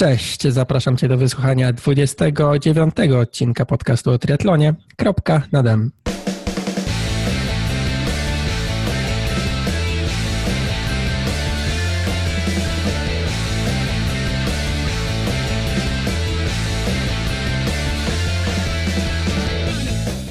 Cześć, 0.00 0.48
zapraszam 0.48 0.96
Cię 0.96 1.08
do 1.08 1.16
wysłuchania 1.16 1.72
29 1.72 2.94
odcinka 3.20 3.66
podcastu 3.66 4.10
o 4.10 4.18
triatlonie. 4.18 4.74
Kropka 4.96 5.42
nadem. 5.52 5.90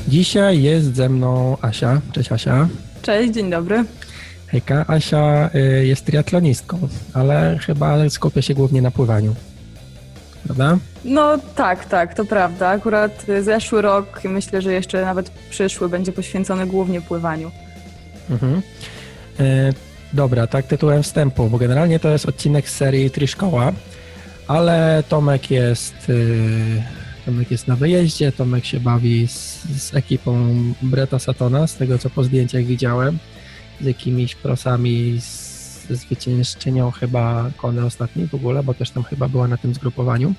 Dzisiaj 0.07 0.61
jest 0.61 0.95
ze 0.95 1.09
mną 1.09 1.57
Asia. 1.61 2.01
Cześć 2.11 2.31
Asia. 2.31 2.67
Cześć, 3.01 3.33
dzień 3.33 3.49
dobry. 3.49 3.85
Hejka, 4.47 4.85
Asia 4.87 5.49
y, 5.55 5.85
jest 5.85 6.05
triatlonistką, 6.05 6.79
ale 7.13 7.57
chyba 7.61 8.09
skupia 8.09 8.41
się 8.41 8.53
głównie 8.53 8.81
na 8.81 8.91
pływaniu 8.91 9.35
prawda? 10.45 10.77
No 11.05 11.37
tak, 11.55 11.85
tak, 11.85 12.13
to 12.13 12.25
prawda. 12.25 12.69
Akurat 12.69 13.25
zeszły 13.41 13.81
rok 13.81 14.21
i 14.25 14.27
myślę, 14.27 14.61
że 14.61 14.73
jeszcze 14.73 15.01
nawet 15.01 15.29
przyszły 15.49 15.89
będzie 15.89 16.11
poświęcony 16.11 16.67
głównie 16.67 17.01
pływaniu. 17.01 17.51
Mhm. 18.29 18.61
E, 19.39 19.73
dobra, 20.13 20.47
tak 20.47 20.67
tytułem 20.67 21.03
wstępu, 21.03 21.49
bo 21.49 21.57
generalnie 21.57 21.99
to 21.99 22.09
jest 22.09 22.25
odcinek 22.25 22.69
z 22.69 22.75
serii 22.75 23.11
Triszkoła, 23.11 23.73
ale 24.47 25.03
Tomek 25.09 25.51
jest, 25.51 26.09
y, 26.09 26.83
Tomek 27.25 27.51
jest 27.51 27.67
na 27.67 27.75
wyjeździe, 27.75 28.31
Tomek 28.31 28.65
się 28.65 28.79
bawi 28.79 29.27
z, 29.27 29.63
z 29.77 29.95
ekipą 29.95 30.53
Breta 30.81 31.19
Satona, 31.19 31.67
z 31.67 31.75
tego 31.75 31.97
co 31.97 32.09
po 32.09 32.23
zdjęciach 32.23 32.63
widziałem, 32.63 33.17
z 33.81 33.85
jakimiś 33.85 34.35
prosami 34.35 35.17
z 35.21 35.44
zwyciężczynią 35.89 36.91
chyba 36.91 37.51
Kony 37.57 37.85
ostatniej 37.85 38.27
w 38.27 38.35
ogóle, 38.35 38.63
bo 38.63 38.73
też 38.73 38.91
tam 38.91 39.03
chyba 39.03 39.27
była 39.27 39.47
na 39.47 39.57
tym 39.57 39.73
zgrupowaniu. 39.73 40.33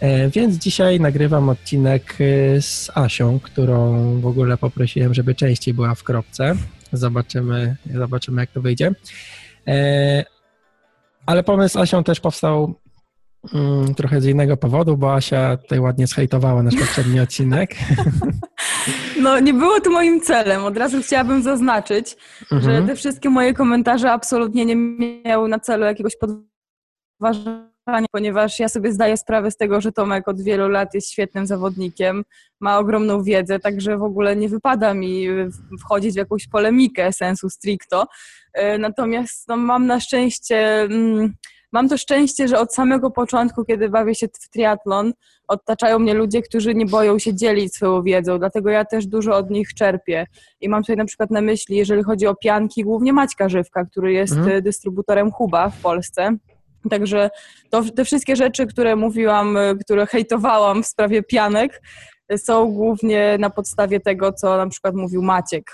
E, 0.00 0.30
więc 0.30 0.56
dzisiaj 0.56 1.00
nagrywam 1.00 1.48
odcinek 1.48 2.16
e, 2.20 2.62
z 2.62 2.90
Asią, 2.94 3.40
którą 3.40 4.20
w 4.20 4.26
ogóle 4.26 4.56
poprosiłem, 4.56 5.14
żeby 5.14 5.34
częściej 5.34 5.74
była 5.74 5.94
w 5.94 6.02
kropce. 6.02 6.54
Zobaczymy, 6.92 7.76
zobaczymy 7.94 8.40
jak 8.40 8.50
to 8.50 8.60
wyjdzie. 8.60 8.94
E, 9.66 10.24
ale 11.26 11.42
pomysł 11.42 11.72
z 11.72 11.76
Asią 11.76 12.04
też 12.04 12.20
powstał 12.20 12.74
mm, 13.54 13.94
trochę 13.94 14.20
z 14.20 14.26
innego 14.26 14.56
powodu, 14.56 14.96
bo 14.96 15.14
Asia 15.14 15.56
tutaj 15.56 15.80
ładnie 15.80 16.06
zhejtowała 16.06 16.62
nasz 16.62 16.76
poprzedni 16.76 17.20
odcinek. 17.20 17.74
No, 19.22 19.40
nie 19.40 19.54
było 19.54 19.80
to 19.80 19.90
moim 19.90 20.20
celem. 20.20 20.64
Od 20.64 20.76
razu 20.76 21.02
chciałabym 21.02 21.42
zaznaczyć, 21.42 22.16
mhm. 22.52 22.62
że 22.62 22.86
te 22.86 22.96
wszystkie 22.96 23.30
moje 23.30 23.54
komentarze 23.54 24.12
absolutnie 24.12 24.64
nie 24.64 24.76
miały 25.24 25.48
na 25.48 25.58
celu 25.58 25.84
jakiegoś 25.84 26.12
podważania, 26.16 28.06
ponieważ 28.12 28.58
ja 28.58 28.68
sobie 28.68 28.92
zdaję 28.92 29.16
sprawę 29.16 29.50
z 29.50 29.56
tego, 29.56 29.80
że 29.80 29.92
Tomek 29.92 30.28
od 30.28 30.42
wielu 30.42 30.68
lat 30.68 30.94
jest 30.94 31.10
świetnym 31.10 31.46
zawodnikiem, 31.46 32.24
ma 32.60 32.78
ogromną 32.78 33.22
wiedzę, 33.22 33.58
także 33.58 33.98
w 33.98 34.02
ogóle 34.02 34.36
nie 34.36 34.48
wypada 34.48 34.94
mi 34.94 35.26
wchodzić 35.80 36.14
w 36.14 36.16
jakąś 36.16 36.48
polemikę 36.48 37.12
sensu 37.12 37.50
stricto. 37.50 38.06
E, 38.54 38.78
natomiast 38.78 39.48
no, 39.48 39.56
mam 39.56 39.86
na 39.86 40.00
szczęście. 40.00 40.82
Mm, 40.82 41.34
Mam 41.72 41.88
to 41.88 41.98
szczęście, 41.98 42.48
że 42.48 42.58
od 42.58 42.74
samego 42.74 43.10
początku, 43.10 43.64
kiedy 43.64 43.88
bawię 43.88 44.14
się 44.14 44.26
w 44.28 44.48
triatlon, 44.48 45.12
otaczają 45.48 45.98
mnie 45.98 46.14
ludzie, 46.14 46.42
którzy 46.42 46.74
nie 46.74 46.86
boją 46.86 47.18
się 47.18 47.34
dzielić 47.34 47.74
swoją 47.74 48.02
wiedzą, 48.02 48.38
dlatego 48.38 48.70
ja 48.70 48.84
też 48.84 49.06
dużo 49.06 49.36
od 49.36 49.50
nich 49.50 49.74
czerpię. 49.74 50.26
I 50.60 50.68
mam 50.68 50.82
tutaj 50.82 50.96
na 50.96 51.04
przykład 51.04 51.30
na 51.30 51.40
myśli, 51.40 51.76
jeżeli 51.76 52.02
chodzi 52.02 52.26
o 52.26 52.34
pianki, 52.34 52.84
głównie 52.84 53.12
Maćka 53.12 53.48
Żywka, 53.48 53.84
który 53.84 54.12
jest 54.12 54.32
mhm. 54.32 54.62
dystrybutorem 54.62 55.32
Huba 55.32 55.70
w 55.70 55.80
Polsce. 55.80 56.36
Także 56.90 57.30
to, 57.70 57.82
te 57.96 58.04
wszystkie 58.04 58.36
rzeczy, 58.36 58.66
które 58.66 58.96
mówiłam, 58.96 59.58
które 59.84 60.06
hejtowałam 60.06 60.82
w 60.82 60.86
sprawie 60.86 61.22
pianek, 61.22 61.82
są 62.36 62.72
głównie 62.72 63.36
na 63.40 63.50
podstawie 63.50 64.00
tego, 64.00 64.32
co 64.32 64.56
na 64.56 64.66
przykład 64.66 64.94
mówił 64.94 65.22
Maciek. 65.22 65.72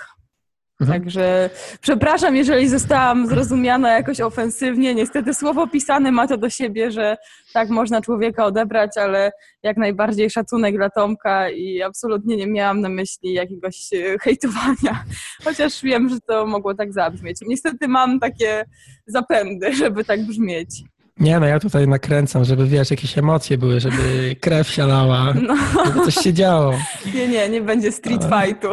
Mhm. 0.79 1.01
Także 1.01 1.49
przepraszam, 1.81 2.35
jeżeli 2.35 2.67
zostałam 2.67 3.27
zrozumiana 3.27 3.93
jakoś 3.93 4.21
ofensywnie. 4.21 4.95
Niestety 4.95 5.33
słowo 5.33 5.67
pisane 5.67 6.11
ma 6.11 6.27
to 6.27 6.37
do 6.37 6.49
siebie, 6.49 6.91
że 6.91 7.17
tak 7.53 7.69
można 7.69 8.01
człowieka 8.01 8.45
odebrać, 8.45 8.91
ale 8.97 9.31
jak 9.63 9.77
najbardziej 9.77 10.29
szacunek 10.29 10.75
dla 10.77 10.89
Tomka 10.89 11.49
i 11.49 11.81
absolutnie 11.81 12.37
nie 12.37 12.47
miałam 12.47 12.81
na 12.81 12.89
myśli 12.89 13.33
jakiegoś 13.33 13.93
e, 13.93 14.17
hejtowania, 14.21 15.03
chociaż 15.45 15.83
wiem, 15.83 16.09
że 16.09 16.19
to 16.19 16.45
mogło 16.45 16.73
tak 16.73 16.93
zabrzmieć. 16.93 17.37
Niestety 17.47 17.87
mam 17.87 18.19
takie 18.19 18.65
zapędy, 19.07 19.73
żeby 19.83 20.05
tak 20.05 20.25
brzmieć. 20.25 20.83
Nie, 21.19 21.39
no 21.39 21.45
ja 21.45 21.59
tutaj 21.59 21.87
nakręcam, 21.87 22.45
żeby 22.45 22.67
wiesz, 22.67 22.91
jakieś 22.91 23.17
emocje 23.17 23.57
były, 23.57 23.79
żeby 23.79 24.35
krew 24.41 24.69
sialała, 24.69 25.33
no. 25.47 25.55
żeby 25.85 26.05
coś 26.05 26.15
się 26.15 26.33
działo. 26.33 26.73
Nie, 27.13 27.27
nie, 27.27 27.49
nie 27.49 27.61
będzie 27.61 27.91
street 27.91 28.23
fightu. 28.23 28.67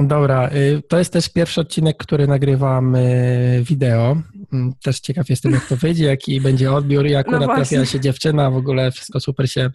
Dobra, 0.00 0.48
y, 0.48 0.82
to 0.88 0.98
jest 0.98 1.12
też 1.12 1.28
pierwszy 1.28 1.60
odcinek, 1.60 1.96
który 1.96 2.26
nagrywam 2.26 2.94
y, 2.94 3.62
wideo. 3.62 4.16
Mm, 4.52 4.72
też 4.82 5.00
ciekaw 5.00 5.28
jestem, 5.28 5.52
jak 5.52 5.66
to 5.66 5.76
wyjdzie, 5.86 6.04
jaki 6.04 6.40
będzie 6.40 6.72
odbiór, 6.72 7.06
jak 7.06 7.26
no 7.26 7.36
akurat 7.36 7.56
trafiła 7.56 7.84
się 7.84 8.00
dziewczyna, 8.00 8.50
w 8.50 8.56
ogóle 8.56 8.90
wszystko 8.90 9.20
super 9.20 9.50
się 9.50 9.70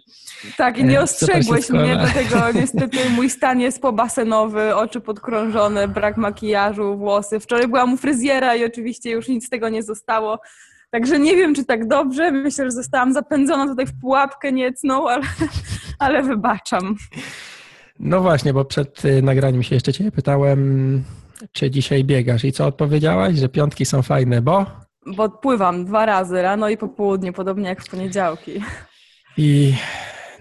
Tak, 0.57 0.77
i 0.77 0.83
nie 0.83 0.99
e, 0.99 1.03
ostrzegłeś 1.03 1.69
mnie, 1.69 1.97
dlatego 1.97 2.51
niestety 2.61 2.97
mój 3.09 3.29
stan 3.29 3.59
jest 3.59 3.81
pobasenowy, 3.81 4.75
oczy 4.75 5.01
podkrążone, 5.01 5.87
brak 5.87 6.17
makijażu, 6.17 6.97
włosy. 6.97 7.39
Wczoraj 7.39 7.67
byłam 7.67 7.93
u 7.93 7.97
fryzjera 7.97 8.55
i 8.55 8.65
oczywiście 8.65 9.11
już 9.11 9.27
nic 9.27 9.45
z 9.45 9.49
tego 9.49 9.69
nie 9.69 9.83
zostało. 9.83 10.39
Także 10.91 11.19
nie 11.19 11.35
wiem, 11.35 11.55
czy 11.55 11.65
tak 11.65 11.87
dobrze. 11.87 12.31
Myślę, 12.31 12.65
że 12.65 12.71
zostałam 12.71 13.13
zapędzona 13.13 13.67
tutaj 13.67 13.85
w 13.85 13.99
pułapkę 13.99 14.51
niecną, 14.51 15.09
ale, 15.09 15.23
ale 15.99 16.23
wybaczam. 16.23 16.95
No 18.03 18.21
właśnie, 18.21 18.53
bo 18.53 18.65
przed 18.65 19.05
y, 19.05 19.21
nagraniem 19.21 19.63
się 19.63 19.75
jeszcze 19.75 19.93
Cię 19.93 20.11
pytałem, 20.11 21.03
czy 21.51 21.71
dzisiaj 21.71 22.03
biegasz 22.03 22.43
i 22.43 22.51
co 22.51 22.65
odpowiedziałaś, 22.65 23.35
że 23.35 23.49
piątki 23.49 23.85
są 23.85 24.01
fajne, 24.01 24.41
bo? 24.41 24.65
Bo 25.15 25.29
pływam 25.29 25.85
dwa 25.85 26.05
razy, 26.05 26.41
rano 26.41 26.69
i 26.69 26.77
po 26.77 26.87
południu, 26.87 27.33
podobnie 27.33 27.69
jak 27.69 27.83
w 27.83 27.89
poniedziałki. 27.89 28.51
I 29.37 29.73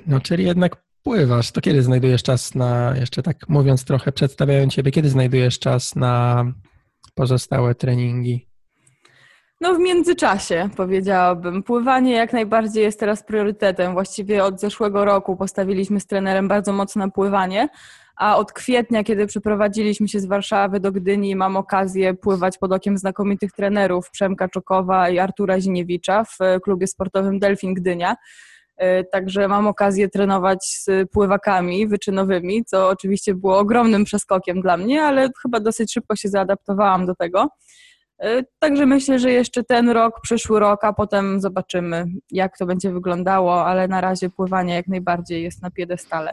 no, 0.06 0.20
czyli 0.20 0.44
jednak 0.44 0.76
pływasz. 1.02 1.50
To 1.52 1.60
kiedy 1.60 1.82
znajdujesz 1.82 2.22
czas 2.22 2.54
na, 2.54 2.96
jeszcze 2.96 3.22
tak 3.22 3.48
mówiąc 3.48 3.84
trochę, 3.84 4.12
przedstawiając 4.12 4.74
Ciebie, 4.74 4.90
kiedy 4.90 5.08
znajdujesz 5.08 5.58
czas 5.58 5.96
na 5.96 6.44
pozostałe 7.14 7.74
treningi? 7.74 8.49
No 9.62 9.74
w 9.74 9.78
międzyczasie 9.78 10.68
powiedziałabym. 10.76 11.62
Pływanie 11.62 12.12
jak 12.12 12.32
najbardziej 12.32 12.82
jest 12.82 13.00
teraz 13.00 13.22
priorytetem. 13.22 13.92
Właściwie 13.92 14.44
od 14.44 14.60
zeszłego 14.60 15.04
roku 15.04 15.36
postawiliśmy 15.36 16.00
z 16.00 16.06
trenerem 16.06 16.48
bardzo 16.48 16.72
mocno 16.72 17.06
na 17.06 17.10
pływanie, 17.10 17.68
a 18.16 18.36
od 18.36 18.52
kwietnia, 18.52 19.04
kiedy 19.04 19.26
przeprowadziliśmy 19.26 20.08
się 20.08 20.20
z 20.20 20.26
Warszawy 20.26 20.80
do 20.80 20.92
Gdyni, 20.92 21.36
mam 21.36 21.56
okazję 21.56 22.14
pływać 22.14 22.58
pod 22.58 22.72
okiem 22.72 22.98
znakomitych 22.98 23.52
trenerów 23.52 24.10
Przemka 24.10 24.48
Czokowa 24.48 25.08
i 25.08 25.18
Artura 25.18 25.60
Ziniewicza 25.60 26.24
w 26.24 26.38
klubie 26.62 26.86
sportowym 26.86 27.38
Delfin 27.38 27.74
Gdynia. 27.74 28.16
E, 28.76 29.04
także 29.04 29.48
mam 29.48 29.66
okazję 29.66 30.08
trenować 30.08 30.64
z 30.64 31.10
pływakami 31.10 31.88
wyczynowymi, 31.88 32.64
co 32.64 32.88
oczywiście 32.88 33.34
było 33.34 33.58
ogromnym 33.58 34.04
przeskokiem 34.04 34.60
dla 34.60 34.76
mnie, 34.76 35.02
ale 35.02 35.28
chyba 35.42 35.60
dosyć 35.60 35.92
szybko 35.92 36.16
się 36.16 36.28
zaadaptowałam 36.28 37.06
do 37.06 37.14
tego. 37.14 37.48
E, 38.20 38.42
także 38.58 38.86
myślę, 38.86 39.18
że 39.18 39.30
jeszcze 39.30 39.64
ten 39.64 39.88
rok, 39.90 40.20
przyszły 40.22 40.60
rok, 40.60 40.84
a 40.84 40.92
potem 40.92 41.40
zobaczymy, 41.40 42.04
jak 42.30 42.58
to 42.58 42.66
będzie 42.66 42.92
wyglądało, 42.92 43.64
ale 43.66 43.88
na 43.88 44.00
razie 44.00 44.30
pływanie 44.30 44.74
jak 44.74 44.88
najbardziej 44.88 45.42
jest 45.42 45.62
na 45.62 45.70
piedestale. 45.70 46.32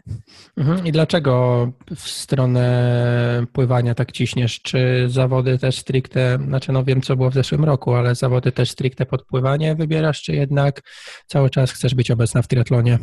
Mhm. 0.57 0.85
I 0.85 0.91
dlaczego 0.91 1.67
w 1.95 2.09
stronę 2.09 3.45
pływania 3.53 3.95
tak 3.95 4.11
ciśniesz? 4.11 4.61
Czy 4.61 5.05
zawody 5.09 5.59
też 5.59 5.77
stricte, 5.77 6.37
znaczy 6.47 6.71
no 6.71 6.83
wiem, 6.83 7.01
co 7.01 7.15
było 7.15 7.29
w 7.29 7.33
zeszłym 7.33 7.65
roku, 7.65 7.93
ale 7.93 8.15
zawody 8.15 8.51
też 8.51 8.71
stricte 8.71 9.05
pod 9.05 9.25
pływanie 9.25 9.75
wybierasz, 9.75 10.21
czy 10.21 10.33
jednak 10.33 10.81
cały 11.27 11.49
czas 11.49 11.71
chcesz 11.71 11.95
być 11.95 12.11
obecna 12.11 12.41
w 12.41 12.47
triatlonie? 12.47 12.99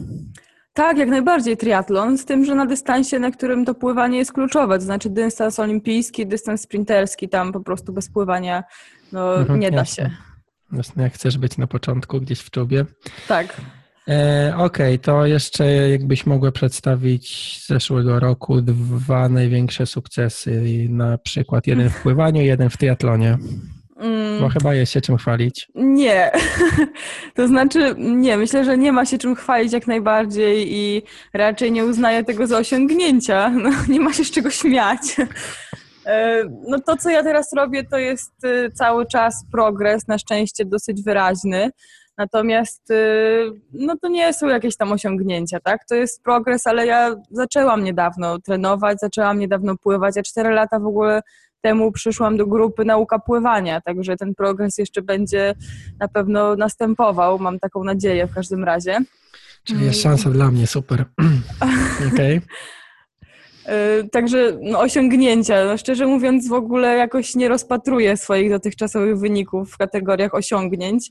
Tak, 0.74 0.98
jak 0.98 1.08
najbardziej 1.08 1.56
triatlon, 1.56 2.18
z 2.18 2.24
tym, 2.24 2.44
że 2.44 2.54
na 2.54 2.66
dystansie, 2.66 3.18
na 3.18 3.30
którym 3.30 3.64
to 3.64 3.74
pływanie 3.74 4.18
jest 4.18 4.32
kluczowe, 4.32 4.78
to 4.78 4.84
znaczy 4.84 5.10
dystans 5.10 5.58
olimpijski, 5.58 6.26
dystans 6.26 6.60
sprinterski, 6.60 7.28
tam 7.28 7.52
po 7.52 7.60
prostu 7.60 7.92
bez 7.92 8.08
pływania 8.10 8.64
no, 9.12 9.36
mhm, 9.36 9.60
nie 9.60 9.70
da 9.70 9.76
jasne. 9.76 10.04
się. 10.04 10.10
Jasne, 10.72 11.02
jak 11.02 11.14
chcesz 11.14 11.38
być 11.38 11.58
na 11.58 11.66
początku 11.66 12.20
gdzieś 12.20 12.40
w 12.40 12.50
czubie. 12.50 12.84
Tak. 13.28 13.60
E, 14.08 14.52
Okej, 14.56 14.94
okay, 14.94 14.98
to 14.98 15.26
jeszcze 15.26 15.90
jakbyś 15.90 16.26
mogła 16.26 16.52
przedstawić 16.52 17.58
z 17.62 17.68
zeszłego 17.68 18.20
roku 18.20 18.60
dwa 18.60 19.28
największe 19.28 19.86
sukcesy, 19.86 20.86
na 20.88 21.18
przykład 21.18 21.66
jeden 21.66 21.90
w 21.90 22.02
pływaniu, 22.02 22.42
jeden 22.42 22.70
w 22.70 22.76
triatlonie. 22.76 23.38
Mm. 23.96 24.40
Bo 24.40 24.48
chyba 24.48 24.74
jest 24.74 24.92
się 24.92 25.00
czym 25.00 25.16
chwalić. 25.16 25.68
Nie. 25.74 26.30
To 27.34 27.48
znaczy, 27.48 27.94
nie, 27.98 28.36
myślę, 28.36 28.64
że 28.64 28.78
nie 28.78 28.92
ma 28.92 29.06
się 29.06 29.18
czym 29.18 29.34
chwalić 29.34 29.72
jak 29.72 29.86
najbardziej 29.86 30.74
i 30.74 31.02
raczej 31.32 31.72
nie 31.72 31.84
uznaję 31.84 32.24
tego 32.24 32.46
za 32.46 32.58
osiągnięcia. 32.58 33.50
No, 33.64 33.70
nie 33.88 34.00
ma 34.00 34.12
się 34.12 34.24
z 34.24 34.30
czego 34.30 34.50
śmiać. 34.50 35.00
E, 36.06 36.44
no 36.68 36.80
to, 36.86 36.96
co 36.96 37.10
ja 37.10 37.22
teraz 37.22 37.52
robię, 37.52 37.84
to 37.84 37.98
jest 37.98 38.44
y, 38.44 38.70
cały 38.74 39.06
czas 39.06 39.44
progres, 39.52 40.08
na 40.08 40.18
szczęście 40.18 40.64
dosyć 40.64 41.02
wyraźny. 41.02 41.70
Natomiast 42.18 42.90
y, 42.90 43.50
no 43.72 43.94
to 44.02 44.08
nie 44.08 44.32
są 44.32 44.48
jakieś 44.48 44.76
tam 44.76 44.92
osiągnięcia, 44.92 45.60
tak? 45.60 45.84
To 45.88 45.94
jest 45.94 46.22
progres, 46.22 46.66
ale 46.66 46.86
ja 46.86 47.14
zaczęłam 47.30 47.84
niedawno 47.84 48.38
trenować, 48.38 49.00
zaczęłam 49.00 49.38
niedawno 49.38 49.76
pływać. 49.76 50.16
Ja 50.16 50.22
cztery 50.22 50.50
lata 50.50 50.80
w 50.80 50.86
ogóle 50.86 51.22
temu 51.64 51.92
przyszłam 51.92 52.36
do 52.36 52.46
grupy 52.46 52.84
nauka 52.84 53.18
pływania, 53.18 53.80
także 53.80 54.16
ten 54.16 54.34
progres 54.34 54.78
jeszcze 54.78 55.02
będzie 55.02 55.54
na 56.00 56.08
pewno 56.08 56.56
następował, 56.56 57.38
mam 57.38 57.58
taką 57.58 57.84
nadzieję 57.84 58.26
w 58.26 58.34
każdym 58.34 58.64
razie. 58.64 58.98
Czyli 59.64 59.84
jest 59.84 60.02
szansa 60.02 60.30
dla 60.30 60.50
mnie, 60.50 60.66
super. 60.66 61.04
Okej. 62.12 62.36
Okay. 62.36 64.08
Także 64.12 64.58
no, 64.62 64.80
osiągnięcia. 64.80 65.64
No, 65.64 65.76
szczerze 65.76 66.06
mówiąc, 66.06 66.48
w 66.48 66.52
ogóle 66.52 66.96
jakoś 66.96 67.34
nie 67.34 67.48
rozpatruję 67.48 68.16
swoich 68.16 68.50
dotychczasowych 68.50 69.18
wyników 69.18 69.72
w 69.72 69.76
kategoriach 69.76 70.34
osiągnięć. 70.34 71.10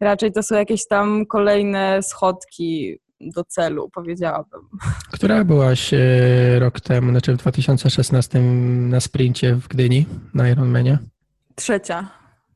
Raczej 0.00 0.32
to 0.32 0.42
są 0.42 0.54
jakieś 0.54 0.86
tam 0.88 1.26
kolejne 1.26 2.02
schodki 2.02 2.98
do 3.30 3.44
celu, 3.44 3.90
powiedziałabym. 3.90 4.60
Która 5.12 5.44
byłaś 5.44 5.94
e, 5.94 5.98
rok 6.58 6.80
temu, 6.80 7.10
znaczy 7.10 7.32
w 7.32 7.36
2016 7.36 8.40
na 8.40 9.00
sprincie 9.00 9.54
w 9.54 9.68
Gdyni, 9.68 10.06
na 10.34 10.48
Ironmanie? 10.48 10.98
Trzecia. 11.54 12.08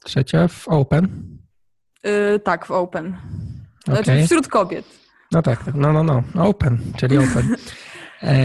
Trzecia 0.05 0.49
w 0.49 0.69
Open? 0.69 1.09
Yy, 2.05 2.41
tak, 2.41 2.67
w 2.67 2.71
Open. 2.71 3.17
Znaczy 3.85 4.03
okay. 4.03 4.25
wśród 4.27 4.49
kobiet. 4.49 4.85
No 5.33 5.43
tak, 5.43 5.65
tak, 5.65 5.75
no, 5.75 5.93
no, 5.93 6.03
no, 6.03 6.23
Open, 6.49 6.79
czyli 6.97 7.19
Open. 7.19 7.57
E, 8.23 8.37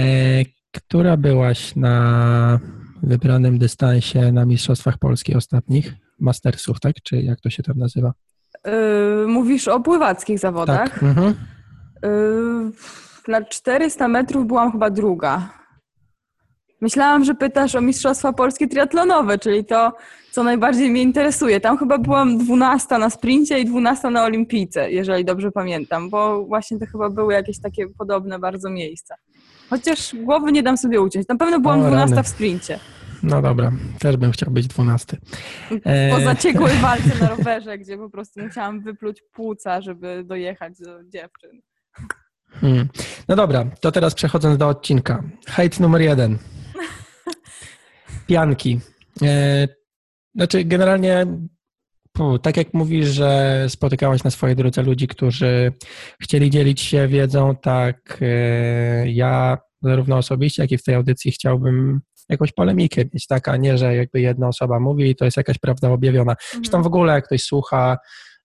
która 0.71 1.17
byłaś 1.17 1.75
na 1.75 2.59
wybranym 3.03 3.57
dystansie 3.57 4.31
na 4.31 4.45
Mistrzostwach 4.45 4.97
Polski 4.97 5.35
ostatnich? 5.35 5.93
Mastersów, 6.19 6.79
tak? 6.79 6.95
Czy 7.03 7.21
jak 7.21 7.41
to 7.41 7.49
się 7.49 7.63
tam 7.63 7.77
nazywa? 7.77 8.13
Yy, 8.65 9.27
mówisz 9.27 9.67
o 9.67 9.79
pływackich 9.79 10.39
zawodach? 10.39 10.89
Tak. 10.89 11.03
Mhm. 11.03 11.35
Na 13.27 13.45
400 13.45 14.07
metrów 14.07 14.47
byłam 14.47 14.71
chyba 14.71 14.89
druga. 14.89 15.49
Myślałam, 16.81 17.23
że 17.23 17.35
pytasz 17.35 17.75
o 17.75 17.81
Mistrzostwa 17.81 18.33
Polskie 18.33 18.67
triatlonowe, 18.67 19.39
czyli 19.39 19.65
to, 19.65 19.93
co 20.31 20.43
najbardziej 20.43 20.89
mnie 20.89 21.01
interesuje. 21.01 21.59
Tam 21.59 21.77
chyba 21.77 21.97
byłam 21.97 22.37
12 22.37 22.97
na 22.97 23.09
sprincie 23.09 23.59
i 23.59 23.65
12 23.65 24.09
na 24.09 24.23
olimpijce, 24.23 24.91
jeżeli 24.91 25.25
dobrze 25.25 25.51
pamiętam, 25.51 26.09
bo 26.09 26.45
właśnie 26.45 26.79
to 26.79 26.85
chyba 26.85 27.09
były 27.09 27.33
jakieś 27.33 27.59
takie 27.59 27.87
podobne 27.97 28.39
bardzo 28.39 28.69
miejsca. 28.69 29.15
Chociaż 29.69 30.15
głowy 30.15 30.51
nie 30.51 30.63
dam 30.63 30.77
sobie 30.77 31.01
uciąć. 31.01 31.27
Na 31.27 31.35
pewno 31.35 31.59
byłam 31.59 31.79
o, 31.79 31.87
12 31.87 32.15
rany. 32.15 32.23
w 32.23 32.27
sprincie. 32.27 32.79
No 33.23 33.41
dobra, 33.41 33.71
też 33.99 34.17
bym 34.17 34.31
chciał 34.31 34.51
być 34.51 34.67
12. 34.67 35.17
Po 35.69 35.89
e, 35.89 36.23
zaciekłej 36.23 36.77
walce 36.81 37.19
na 37.21 37.29
rowerze, 37.29 37.77
gdzie 37.77 37.97
po 37.97 38.09
prostu 38.09 38.41
musiałam 38.41 38.81
wypluć 38.81 39.23
płuca, 39.33 39.81
żeby 39.81 40.23
dojechać 40.25 40.73
do 40.79 41.03
dziewczyn. 41.03 41.61
Hmm. 42.51 42.89
No 43.27 43.35
dobra, 43.35 43.65
to 43.79 43.91
teraz 43.91 44.13
przechodząc 44.13 44.57
do 44.57 44.67
odcinka. 44.67 45.23
Hejt 45.47 45.79
numer 45.79 46.01
jeden. 46.01 46.37
Pianki. 48.27 48.79
E, 49.21 49.67
znaczy, 50.35 50.63
generalnie, 50.63 51.25
tak 52.41 52.57
jak 52.57 52.73
mówisz, 52.73 53.07
że 53.07 53.65
spotykałaś 53.69 54.23
na 54.23 54.31
swojej 54.31 54.55
drodze 54.55 54.83
ludzi, 54.83 55.07
którzy 55.07 55.73
chcieli 56.21 56.49
dzielić 56.49 56.81
się 56.81 57.07
wiedzą, 57.07 57.55
tak 57.55 58.17
e, 58.21 59.11
ja 59.11 59.57
zarówno 59.81 60.17
osobiście, 60.17 60.63
jak 60.63 60.71
i 60.71 60.77
w 60.77 60.83
tej 60.83 60.95
audycji 60.95 61.31
chciałbym 61.31 62.01
jakąś 62.29 62.51
polemikę 62.51 63.01
mieć, 63.13 63.27
tak, 63.27 63.47
a 63.47 63.57
nie, 63.57 63.77
że 63.77 63.95
jakby 63.95 64.21
jedna 64.21 64.47
osoba 64.47 64.79
mówi 64.79 65.09
i 65.09 65.15
to 65.15 65.25
jest 65.25 65.37
jakaś 65.37 65.57
prawda 65.57 65.89
objawiona. 65.89 66.31
Mhm. 66.31 66.63
Czy 66.63 66.71
tam 66.71 66.83
w 66.83 66.87
ogóle 66.87 67.13
jak 67.13 67.25
ktoś 67.25 67.43
słucha, 67.43 67.97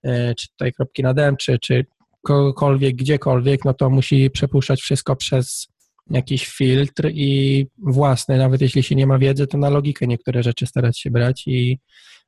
e, 0.03 0.35
czy 0.35 0.49
tutaj 0.49 0.73
kropki 0.73 1.03
na 1.03 1.15
dem, 1.15 1.37
czy, 1.37 1.59
czy 1.59 1.87
kogokolwiek, 2.27 2.97
gdziekolwiek, 2.97 3.65
no 3.65 3.75
to 3.75 3.91
musi 3.91 4.31
przepuszczać 4.31 4.81
wszystko 4.81 5.17
przez 5.17 5.69
jakiś 6.11 6.47
filtr 6.49 7.11
i 7.15 7.67
własny, 7.79 8.39
nawet 8.39 8.61
jeśli 8.61 8.83
się 8.83 8.95
nie 8.95 9.07
ma 9.07 9.19
wiedzy, 9.19 9.47
to 9.47 9.59
na 9.59 9.71
logikę 9.71 10.07
niektóre 10.07 10.43
rzeczy 10.43 10.67
starać 10.67 10.99
się 11.01 11.11
brać 11.11 11.47
i, 11.47 11.79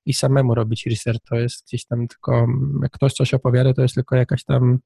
i 0.06 0.14
samemu 0.14 0.54
robić 0.54 0.86
research. 0.86 1.20
To 1.30 1.36
jest 1.36 1.66
gdzieś 1.66 1.84
tam 1.84 2.08
tylko, 2.08 2.46
jak 2.82 2.90
ktoś 2.90 3.12
coś 3.12 3.34
opowiada, 3.34 3.74
to 3.74 3.82
jest 3.82 3.94
tylko 3.94 4.16
jakaś 4.16 4.44
tam 4.44 4.78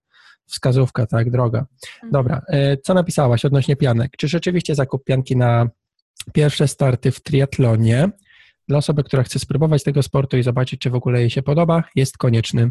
wskazówka, 0.47 1.07
tak, 1.07 1.31
droga. 1.31 1.59
Mhm. 1.59 2.13
Dobra, 2.13 2.43
e, 2.49 2.77
co 2.77 2.95
napisałaś 2.95 3.45
odnośnie 3.45 3.77
pianek? 3.77 4.11
Czy 4.19 4.29
rzeczywiście 4.29 4.75
zakup 4.75 5.05
pianki 5.05 5.37
na 5.37 5.69
pierwsze 6.33 6.69
starty 6.69 7.11
w 7.11 7.21
triatlonie 7.21 8.11
dla 8.69 8.79
osoby, 8.79 9.05
która 9.05 9.23
chce 9.23 9.39
spróbować 9.39 9.83
tego 9.83 10.03
sportu 10.03 10.37
i 10.37 10.43
zobaczyć, 10.43 10.81
czy 10.81 10.91
w 10.91 10.95
ogóle 10.95 11.21
jej 11.21 11.31
się 11.31 11.43
podoba, 11.43 11.85
jest 11.97 12.19
konieczny? 12.19 12.71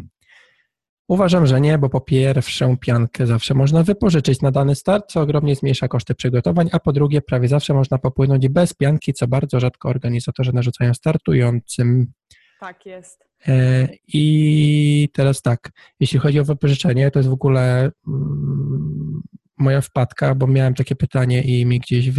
Uważam, 1.08 1.46
że 1.46 1.60
nie, 1.60 1.78
bo 1.78 1.88
po 1.88 2.00
pierwsze 2.00 2.76
piankę 2.80 3.26
zawsze 3.26 3.54
można 3.54 3.82
wypożyczyć 3.82 4.40
na 4.40 4.50
dany 4.50 4.74
start, 4.74 5.12
co 5.12 5.20
ogromnie 5.20 5.56
zmniejsza 5.56 5.88
koszty 5.88 6.14
przygotowań, 6.14 6.68
a 6.72 6.80
po 6.80 6.92
drugie 6.92 7.20
prawie 7.22 7.48
zawsze 7.48 7.74
można 7.74 7.98
popłynąć 7.98 8.48
bez 8.48 8.74
pianki, 8.74 9.12
co 9.12 9.28
bardzo 9.28 9.60
rzadko 9.60 9.88
organizatorzy 9.88 10.52
narzucają 10.52 10.94
startującym. 10.94 12.12
Tak 12.60 12.86
jest. 12.86 13.24
E, 13.48 13.88
I 14.08 15.08
teraz 15.12 15.42
tak, 15.42 15.70
jeśli 16.00 16.18
chodzi 16.18 16.40
o 16.40 16.44
wypożyczenie, 16.44 17.10
to 17.10 17.18
jest 17.18 17.28
w 17.28 17.32
ogóle 17.32 17.90
mm, 18.08 19.22
moja 19.58 19.80
wpadka, 19.80 20.34
bo 20.34 20.46
miałem 20.46 20.74
takie 20.74 20.96
pytanie 20.96 21.42
i 21.42 21.66
mi 21.66 21.80
gdzieś 21.80 22.10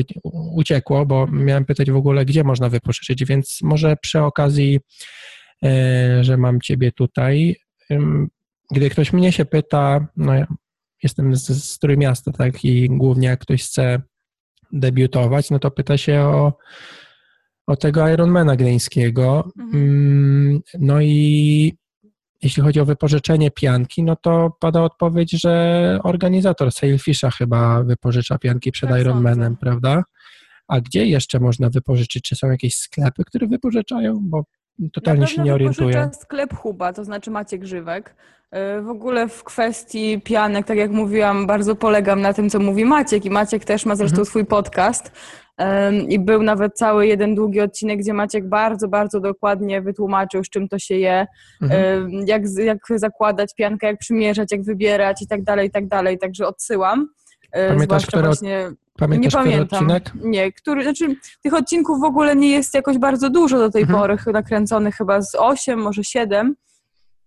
uciekło, 0.55 1.05
bo 1.05 1.21
mhm. 1.21 1.45
miałem 1.45 1.65
pytać 1.65 1.91
w 1.91 1.95
ogóle, 1.95 2.25
gdzie 2.25 2.43
można 2.43 2.69
wypożyczyć, 2.69 3.25
więc 3.25 3.59
może 3.61 3.95
przy 4.01 4.21
okazji, 4.21 4.79
e, 5.63 6.23
że 6.23 6.37
mam 6.37 6.61
Ciebie 6.61 6.91
tutaj, 6.91 7.55
gdy 8.73 8.89
ktoś 8.89 9.13
mnie 9.13 9.31
się 9.31 9.45
pyta, 9.45 10.07
no 10.17 10.33
ja 10.33 10.47
jestem 11.03 11.35
z, 11.35 11.63
z 11.63 11.79
Trójmiasta, 11.79 12.31
tak, 12.31 12.65
i 12.65 12.89
głównie 12.89 13.27
jak 13.27 13.39
ktoś 13.39 13.63
chce 13.63 14.01
debiutować, 14.71 15.49
no 15.49 15.59
to 15.59 15.71
pyta 15.71 15.97
się 15.97 16.21
o, 16.21 16.57
o 17.67 17.75
tego 17.75 18.09
Ironmana 18.09 18.55
gdyńskiego. 18.55 19.51
Mhm. 19.59 19.83
Mm, 19.83 20.61
no 20.79 21.01
i 21.01 21.77
jeśli 22.43 22.63
chodzi 22.63 22.79
o 22.79 22.85
wypożyczenie 22.85 23.51
pianki, 23.51 24.03
no 24.03 24.15
to 24.15 24.57
pada 24.59 24.81
odpowiedź, 24.81 25.31
że 25.31 25.99
organizator 26.03 26.71
Sailfisha 26.71 27.31
chyba 27.31 27.83
wypożycza 27.83 28.37
pianki 28.37 28.71
przed 28.71 28.89
tak 28.89 29.01
Ironmanem, 29.01 29.57
prawda? 29.57 30.03
A 30.67 30.81
gdzie 30.81 31.05
jeszcze 31.05 31.39
można 31.39 31.69
wypożyczyć? 31.69 32.23
Czy 32.23 32.35
są 32.35 32.51
jakieś 32.51 32.75
sklepy, 32.75 33.23
które 33.23 33.47
wypożyczają? 33.47 34.19
Bo 34.21 34.43
totalnie 34.93 35.27
się 35.27 35.41
nie 35.41 35.53
orientuję. 35.53 36.09
sklep 36.21 36.53
Huba, 36.53 36.93
to 36.93 37.03
znaczy 37.03 37.31
Maciek 37.31 37.61
Grzywek. 37.61 38.15
E, 38.51 38.81
w 38.81 38.89
ogóle 38.89 39.27
w 39.27 39.43
kwestii 39.43 40.21
pianek, 40.21 40.65
tak 40.65 40.77
jak 40.77 40.91
mówiłam, 40.91 41.47
bardzo 41.47 41.75
polegam 41.75 42.21
na 42.21 42.33
tym, 42.33 42.49
co 42.49 42.59
mówi 42.59 42.85
Maciek 42.85 43.25
i 43.25 43.29
Maciek 43.29 43.65
też 43.65 43.85
ma 43.85 43.95
zresztą 43.95 44.15
mhm. 44.15 44.25
swój 44.25 44.45
podcast 44.45 45.11
i 46.09 46.19
był 46.19 46.43
nawet 46.43 46.73
cały 46.73 47.07
jeden 47.07 47.35
długi 47.35 47.61
odcinek, 47.61 47.99
gdzie 47.99 48.13
Maciek 48.13 48.49
bardzo, 48.49 48.87
bardzo 48.87 49.19
dokładnie 49.19 49.81
wytłumaczył, 49.81 50.43
z 50.43 50.49
czym 50.49 50.67
to 50.67 50.79
się 50.79 50.95
je, 50.95 51.27
mhm. 51.61 52.11
jak, 52.27 52.41
jak 52.57 52.79
zakładać 52.95 53.55
piankę, 53.55 53.87
jak 53.87 53.97
przymierzać, 53.97 54.51
jak 54.51 54.63
wybierać 54.63 55.21
i 55.21 55.27
tak 55.27 55.43
dalej, 55.43 55.67
i 55.67 55.71
tak 55.71 55.87
dalej, 55.87 56.19
także 56.19 56.47
odsyłam. 56.47 57.07
E, 57.53 57.67
Pamiętasz, 57.67 58.05
który, 58.05 58.23
właśnie, 58.23 58.71
pamiętasz, 58.97 59.33
nie 59.33 59.39
pamiętam. 59.39 59.79
Odcinek? 59.79 60.11
Nie, 60.23 60.51
który, 60.51 60.83
znaczy 60.83 61.15
tych 61.43 61.53
odcinków 61.53 61.99
w 61.99 62.03
ogóle 62.03 62.35
nie 62.35 62.49
jest 62.49 62.73
jakoś 62.73 62.97
bardzo 62.97 63.29
dużo 63.29 63.57
do 63.57 63.69
tej 63.69 63.81
mhm. 63.81 63.99
pory, 63.99 64.17
nakręconych 64.33 64.95
chyba 64.95 65.21
z 65.21 65.35
8, 65.35 65.79
może 65.79 66.03
7. 66.03 66.55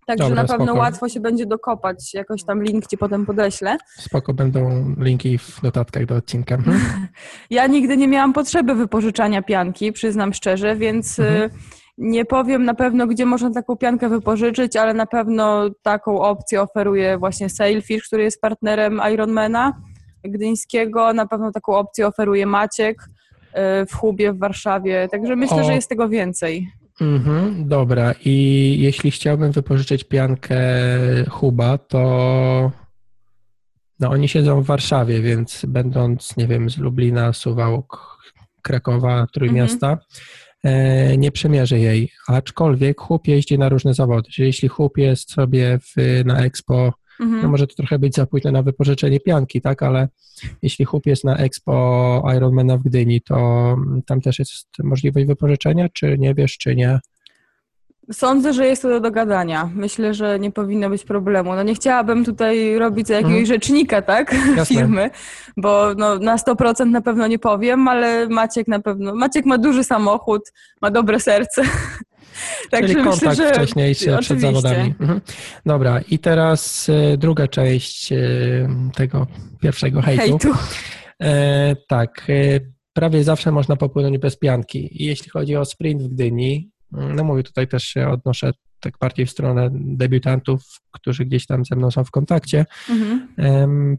Także 0.07 0.25
Dobra, 0.25 0.43
na 0.43 0.49
pewno 0.49 0.67
spoko. 0.67 0.79
łatwo 0.79 1.09
się 1.09 1.21
będzie 1.21 1.47
dokopać. 1.47 2.15
Jakoś 2.15 2.45
tam 2.45 2.63
link 2.63 2.87
ci 2.87 2.99
potem 2.99 3.27
podeślę. 3.27 3.77
Spoko, 3.99 4.35
będą 4.35 4.95
linki 4.99 5.39
w 5.39 5.63
notatkach 5.63 6.07
do 6.07 6.15
odcinka. 6.15 6.55
Mhm. 6.67 7.09
Ja 7.51 7.67
nigdy 7.67 7.97
nie 7.97 8.09
miałam 8.09 8.33
potrzeby 8.33 8.75
wypożyczania 8.75 9.43
pianki, 9.43 9.93
przyznam 9.93 10.35
szczerze, 10.35 10.77
więc 10.77 11.19
mhm. 11.19 11.43
Y, 11.43 11.51
nie 11.99 12.25
powiem 12.25 12.65
na 12.65 12.75
pewno, 12.75 13.07
gdzie 13.07 13.27
można 13.27 13.51
taką 13.51 13.77
piankę 13.77 14.09
wypożyczyć, 14.09 14.77
ale 14.77 14.95
na 14.95 15.07
pewno 15.07 15.71
taką 15.83 16.21
opcję 16.21 16.63
oferuje 16.63 17.19
właśnie 17.19 17.51
Sailfish, 17.51 18.07
który 18.07 18.23
jest 18.23 18.41
partnerem 18.41 19.01
Ironmana 19.13 19.73
gdyńskiego. 20.29 21.13
Na 21.13 21.27
pewno 21.27 21.53
taką 21.53 21.77
opcję 21.77 22.07
oferuje 22.07 22.47
Maciek 22.47 23.03
y, 23.03 23.87
w 23.87 23.95
Hubie 23.95 24.33
w 24.33 24.39
Warszawie. 24.39 25.09
Także 25.11 25.37
myślę, 25.37 25.57
o. 25.57 25.65
że 25.65 25.75
jest 25.75 25.89
tego 25.89 26.09
więcej. 26.09 26.69
Mhm, 27.01 27.69
dobra, 27.69 28.15
i 28.25 28.77
jeśli 28.81 29.11
chciałbym 29.11 29.53
wypożyczyć 29.53 30.05
piankę 30.05 30.59
Huba, 31.31 31.79
to 31.79 32.73
no 34.01 34.11
oni 34.11 34.29
siedzą 34.29 34.63
w 34.63 34.67
Warszawie, 34.67 35.21
więc 35.21 35.65
będąc, 35.69 36.37
nie 36.37 36.47
wiem, 36.47 36.71
z 36.71 36.79
Lublina, 36.79 37.33
Suwałk, 37.33 38.19
Krakowa, 38.63 39.27
Trójmiasta, 39.33 39.91
mhm. 39.91 40.03
e, 40.65 41.17
nie 41.17 41.33
przemierzę 41.33 41.79
jej. 41.79 42.11
Aczkolwiek 42.29 43.01
Hub 43.01 43.29
jeździ 43.29 43.59
na 43.59 43.69
różne 43.69 43.95
zawody. 43.95 44.31
Czyli 44.31 44.47
jeśli 44.47 44.69
Hub 44.69 44.99
jest 44.99 45.31
sobie 45.31 45.79
w, 45.79 46.23
na 46.25 46.45
Expo 46.45 46.93
Mhm. 47.21 47.43
No 47.43 47.49
może 47.49 47.67
to 47.67 47.75
trochę 47.75 47.99
być 47.99 48.15
za 48.15 48.27
późno 48.27 48.51
na 48.51 48.63
wypożyczenie 48.63 49.21
pianki, 49.21 49.61
tak, 49.61 49.83
ale 49.83 50.09
jeśli 50.63 50.85
chłop 50.85 51.07
jest 51.07 51.25
na 51.25 51.37
Expo 51.37 52.25
Ironmana 52.37 52.77
w 52.79 52.83
Gdyni, 52.83 53.21
to 53.21 53.77
tam 54.07 54.21
też 54.21 54.39
jest 54.39 54.69
możliwość 54.85 55.27
wypożyczenia, 55.27 55.89
czy 55.89 56.19
nie 56.19 56.35
wiesz, 56.35 56.59
czy 56.59 56.77
nie? 56.77 57.01
Sądzę, 58.13 58.53
że 58.53 58.67
jest 58.67 58.83
to 58.83 58.89
do 58.89 59.01
dogadania. 59.01 59.71
Myślę, 59.75 60.15
że 60.15 60.39
nie 60.39 60.53
powinno 60.53 60.91
być 60.91 61.05
problemu. 61.05 61.55
No 61.55 61.63
nie 61.63 61.75
chciałabym 61.75 62.25
tutaj 62.25 62.79
robić 62.79 63.09
jakiegoś 63.09 63.31
mhm. 63.31 63.47
rzecznika, 63.47 64.03
tak, 64.03 64.33
Jasne. 64.57 64.77
firmy, 64.77 65.11
bo 65.57 65.95
no, 65.97 66.19
na 66.19 66.37
100% 66.37 66.91
na 66.91 67.01
pewno 67.01 67.27
nie 67.27 67.39
powiem, 67.39 67.89
ale 67.89 68.29
Maciek 68.29 68.69
na 68.69 68.81
pewno, 68.81 69.15
Maciek 69.15 69.47
ma 69.47 69.59
duży 69.59 69.85
samochód, 69.85 70.53
ma 70.83 70.91
dobre 70.91 71.21
serce. 71.21 71.63
Także 72.71 72.95
Czyli 72.95 73.05
kontakt 73.05 73.27
myślę, 73.27 73.49
że... 73.49 73.55
wcześniejszy 73.55 74.15
Oczywiście. 74.15 74.35
przed 74.35 74.41
zawodami. 74.41 74.95
Mhm. 75.01 75.21
Dobra, 75.67 76.01
i 76.01 76.19
teraz 76.19 76.89
y, 76.89 77.17
druga 77.19 77.49
część 77.49 78.13
y, 78.13 78.69
tego 78.95 79.27
pierwszego 79.61 80.03
hejtu. 80.03 80.23
hejtu. 80.23 80.49
E, 81.23 81.77
tak, 81.89 82.25
y, 82.29 82.73
prawie 82.93 83.25
zawsze 83.25 83.53
można 83.53 83.77
popłynąć 83.77 84.19
bez 84.19 84.39
pianki. 84.39 85.03
I 85.03 85.07
jeśli 85.07 85.31
chodzi 85.31 85.57
o 85.57 85.65
sprint 85.65 86.03
w 86.03 86.09
Gdyni, 86.09 86.71
no 86.91 87.25
mówię 87.25 87.43
tutaj 87.43 87.69
też 87.69 87.85
się 87.85 88.09
odnoszę 88.09 88.53
tak 88.81 88.99
bardziej 89.01 89.27
w 89.27 89.31
stronę 89.31 89.69
debiutantów, 89.73 90.63
którzy 90.91 91.25
gdzieś 91.25 91.47
tam 91.47 91.65
ze 91.65 91.77
mną 91.77 91.91
są 91.91 92.05
w 92.05 92.11
kontakcie. 92.11 92.67
Mhm. 92.91 93.29
Um, 93.39 93.99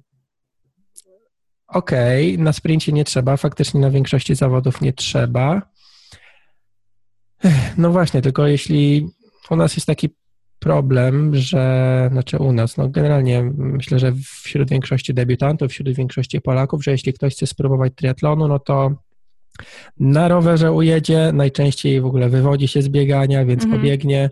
Okej, 1.68 2.34
okay, 2.34 2.44
na 2.44 2.54
sprincie 2.54 2.92
nie 2.92 3.04
trzeba, 3.04 3.38
faktycznie 3.38 3.80
na 3.80 3.90
większości 3.90 4.36
zawodów 4.36 4.82
nie 4.82 4.94
trzeba. 4.94 5.62
No 7.78 7.92
właśnie, 7.92 8.22
tylko 8.22 8.48
jeśli 8.48 9.08
u 9.50 9.56
nas 9.56 9.76
jest 9.76 9.88
taki 9.88 10.10
problem, 10.60 11.36
że, 11.36 12.08
znaczy 12.12 12.38
u 12.38 12.52
nas, 12.52 12.78
no 12.78 12.90
generalnie 12.90 13.52
myślę, 13.58 14.00
że 14.00 14.14
wśród 14.44 14.70
większości 14.70 15.14
debiutantów, 15.14 15.72
wśród 15.72 15.96
większości 15.96 16.42
Polaków, 16.42 16.84
że 16.84 16.92
jeśli 16.92 17.14
ktoś 17.14 17.34
chce 17.34 17.48
spróbować 17.48 17.94
triatlonu, 17.96 18.48
no 18.48 18.60
to 18.60 18.92
na 20.00 20.28
rowerze 20.28 20.72
ujedzie, 20.72 21.32
najczęściej 21.34 22.02
w 22.02 22.06
ogóle 22.06 22.30
wywodzi 22.30 22.68
się 22.68 22.82
z 22.82 22.90
biegania, 22.90 23.46
więc 23.46 23.64
mhm. 23.64 23.82
pobiegnie, 23.82 24.30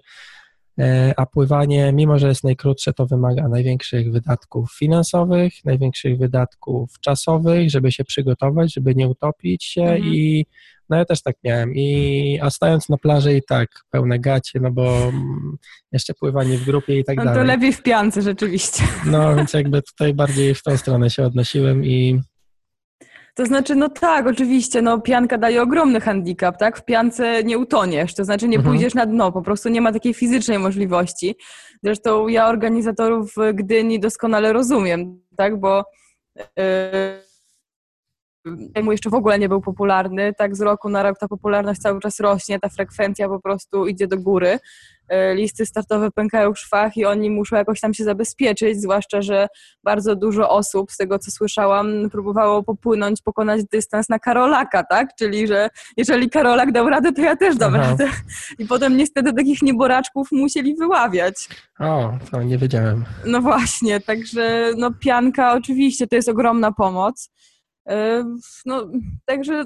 a 1.18 1.26
pływanie, 1.26 1.94
mimo 1.94 2.20
że 2.20 2.28
jest 2.28 2.44
najkrótsze, 2.44 2.94
to 2.94 3.06
wymaga 3.06 3.48
największych 3.48 4.12
wydatków 4.12 4.74
finansowych, 4.80 5.54
największych 5.66 6.18
wydatków 6.18 7.00
czasowych, 7.00 7.70
żeby 7.70 7.92
się 7.92 8.04
przygotować, 8.04 8.74
żeby 8.74 8.96
nie 8.96 9.08
utopić 9.08 9.64
się 9.64 9.82
mhm. 9.82 10.04
i 10.14 10.46
no 10.90 10.98
ja 10.98 11.06
też 11.06 11.22
tak 11.22 11.36
miałem. 11.44 11.76
I, 11.76 12.40
a 12.42 12.50
stając 12.50 12.90
na 12.90 12.98
plaży 12.98 13.38
i 13.38 13.42
tak, 13.44 13.70
pełne 13.90 14.20
gacie, 14.20 14.60
no 14.60 14.72
bo 14.72 15.12
jeszcze 15.92 16.14
pływanie 16.14 16.58
w 16.58 16.66
grupie 16.66 17.00
i 17.00 17.04
tak 17.04 17.18
no 17.18 17.26
dalej. 17.26 17.40
To 17.40 17.48
lepiej 17.48 17.74
w 17.74 17.84
piance 17.84 18.22
rzeczywiście. 18.22 18.84
No 19.06 19.36
więc 19.36 19.54
jakby 19.54 19.82
tutaj 19.82 20.14
bardziej 20.14 20.56
w 20.56 20.64
tą 20.64 20.78
stronę 20.78 21.10
się 21.10 21.24
odnosiłem 21.24 21.86
i 21.86 22.22
to 23.36 23.46
znaczy, 23.46 23.76
no 23.76 23.90
tak, 23.90 24.28
oczywiście, 24.28 24.82
no 24.82 25.02
pianka 25.02 25.38
daje 25.38 25.62
ogromny 25.62 26.02
handicap, 26.02 26.58
tak? 26.58 26.78
W 26.78 26.86
piance 26.86 27.44
nie 27.44 27.58
utoniesz, 27.58 28.16
to 28.16 28.26
znaczy 28.26 28.48
nie 28.48 28.58
mhm. 28.58 28.74
pójdziesz 28.74 28.94
na 28.94 29.06
dno, 29.06 29.32
po 29.32 29.42
prostu 29.42 29.70
nie 29.70 29.82
ma 29.82 29.92
takiej 29.92 30.14
fizycznej 30.14 30.60
możliwości. 30.60 31.36
Zresztą 31.84 32.28
ja 32.28 32.48
organizatorów 32.48 33.36
Gdyni 33.54 34.00
doskonale 34.00 34.54
rozumiem, 34.54 35.22
tak? 35.38 35.60
Bo 35.60 35.84
yy, 36.58 37.26
jeszcze 38.92 39.10
w 39.10 39.14
ogóle 39.14 39.40
nie 39.40 39.50
był 39.50 39.62
popularny, 39.62 40.34
tak 40.38 40.56
z 40.56 40.62
roku 40.62 40.90
na 40.90 41.04
rok 41.04 41.20
ta 41.20 41.28
popularność 41.28 41.82
cały 41.82 42.00
czas 42.00 42.20
rośnie, 42.20 42.60
ta 42.60 42.70
frekwencja 42.70 43.30
po 43.30 43.40
prostu 43.40 43.88
idzie 43.88 44.08
do 44.08 44.18
góry. 44.18 44.60
E, 45.10 45.36
listy 45.36 45.66
startowe 45.66 46.12
pękają 46.12 46.54
w 46.54 46.60
szwach 46.60 46.98
i 46.98 47.06
oni 47.06 47.30
muszą 47.30 47.56
jakoś 47.56 47.82
tam 47.82 47.94
się 47.94 48.04
zabezpieczyć, 48.04 48.82
zwłaszcza, 48.82 49.22
że 49.22 49.48
bardzo 49.84 50.16
dużo 50.16 50.50
osób, 50.50 50.92
z 50.92 50.98
tego 50.98 51.20
co 51.20 51.32
słyszałam, 51.32 52.10
próbowało 52.12 52.64
popłynąć, 52.64 53.22
pokonać 53.22 53.62
dystans 53.72 54.10
na 54.10 54.20
Karolaka, 54.20 54.84
tak? 54.84 55.10
Czyli, 55.20 55.48
że 55.48 55.70
jeżeli 55.98 56.30
Karolak 56.30 56.72
dał 56.72 56.90
radę, 56.90 57.14
to 57.14 57.22
ja 57.22 57.36
też 57.36 57.56
dam 57.56 57.76
Aha. 57.76 57.90
radę. 57.90 58.10
I 58.60 58.66
potem 58.66 58.98
niestety 58.98 59.34
takich 59.34 59.62
nieboraczków 59.62 60.28
musieli 60.32 60.76
wyławiać. 60.76 61.50
O, 61.80 62.14
to 62.32 62.44
nie 62.44 62.58
wiedziałem. 62.58 63.06
No 63.26 63.42
właśnie, 63.42 64.00
także 64.00 64.72
no 64.78 64.92
pianka 65.00 65.54
oczywiście 65.54 66.08
to 66.08 66.16
jest 66.16 66.30
ogromna 66.30 66.72
pomoc. 66.72 67.30
E, 67.90 68.24
no, 68.66 68.88
także 69.26 69.66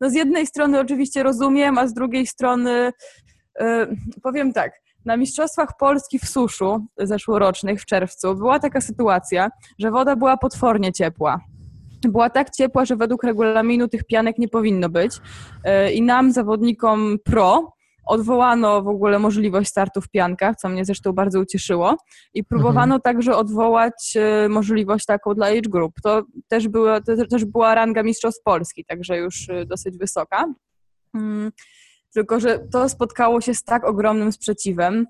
no 0.00 0.10
z 0.10 0.14
jednej 0.14 0.46
strony 0.46 0.80
oczywiście 0.80 1.22
rozumiem, 1.22 1.78
a 1.78 1.86
z 1.86 1.94
drugiej 1.94 2.26
strony 2.26 2.92
powiem 4.22 4.52
tak, 4.52 4.72
na 5.04 5.16
Mistrzostwach 5.16 5.76
Polski 5.78 6.18
w 6.18 6.28
suszu 6.28 6.86
zeszłorocznych 6.98 7.82
w 7.82 7.86
czerwcu 7.86 8.34
była 8.34 8.58
taka 8.58 8.80
sytuacja, 8.80 9.50
że 9.78 9.90
woda 9.90 10.16
była 10.16 10.36
potwornie 10.36 10.92
ciepła. 10.92 11.40
Była 12.02 12.30
tak 12.30 12.50
ciepła, 12.50 12.84
że 12.84 12.96
według 12.96 13.24
regulaminu 13.24 13.88
tych 13.88 14.04
pianek 14.04 14.38
nie 14.38 14.48
powinno 14.48 14.88
być. 14.88 15.12
E, 15.64 15.92
I 15.92 16.02
nam, 16.02 16.32
zawodnikom 16.32 17.16
pro, 17.24 17.72
odwołano 18.06 18.82
w 18.82 18.88
ogóle 18.88 19.18
możliwość 19.18 19.68
startu 19.70 20.00
w 20.00 20.08
piankach, 20.08 20.56
co 20.56 20.68
mnie 20.68 20.84
zresztą 20.84 21.12
bardzo 21.12 21.40
ucieszyło. 21.40 21.96
I 22.34 22.44
próbowano 22.44 22.94
mhm. 22.94 23.00
także 23.00 23.36
odwołać 23.36 24.16
e, 24.16 24.48
możliwość 24.48 25.06
taką 25.06 25.34
dla 25.34 25.46
age 25.46 25.60
group. 25.60 25.94
To 26.02 26.22
też 26.48 26.68
była, 26.68 27.00
to 27.00 27.26
też 27.26 27.44
była 27.44 27.74
ranga 27.74 28.02
Mistrzostw 28.02 28.42
Polski, 28.42 28.84
także 28.84 29.18
już 29.18 29.48
dosyć 29.66 29.98
wysoka. 29.98 30.44
Tylko, 32.14 32.40
że 32.40 32.58
to 32.58 32.88
spotkało 32.88 33.40
się 33.40 33.54
z 33.54 33.64
tak 33.64 33.84
ogromnym 33.84 34.32
sprzeciwem, 34.32 35.06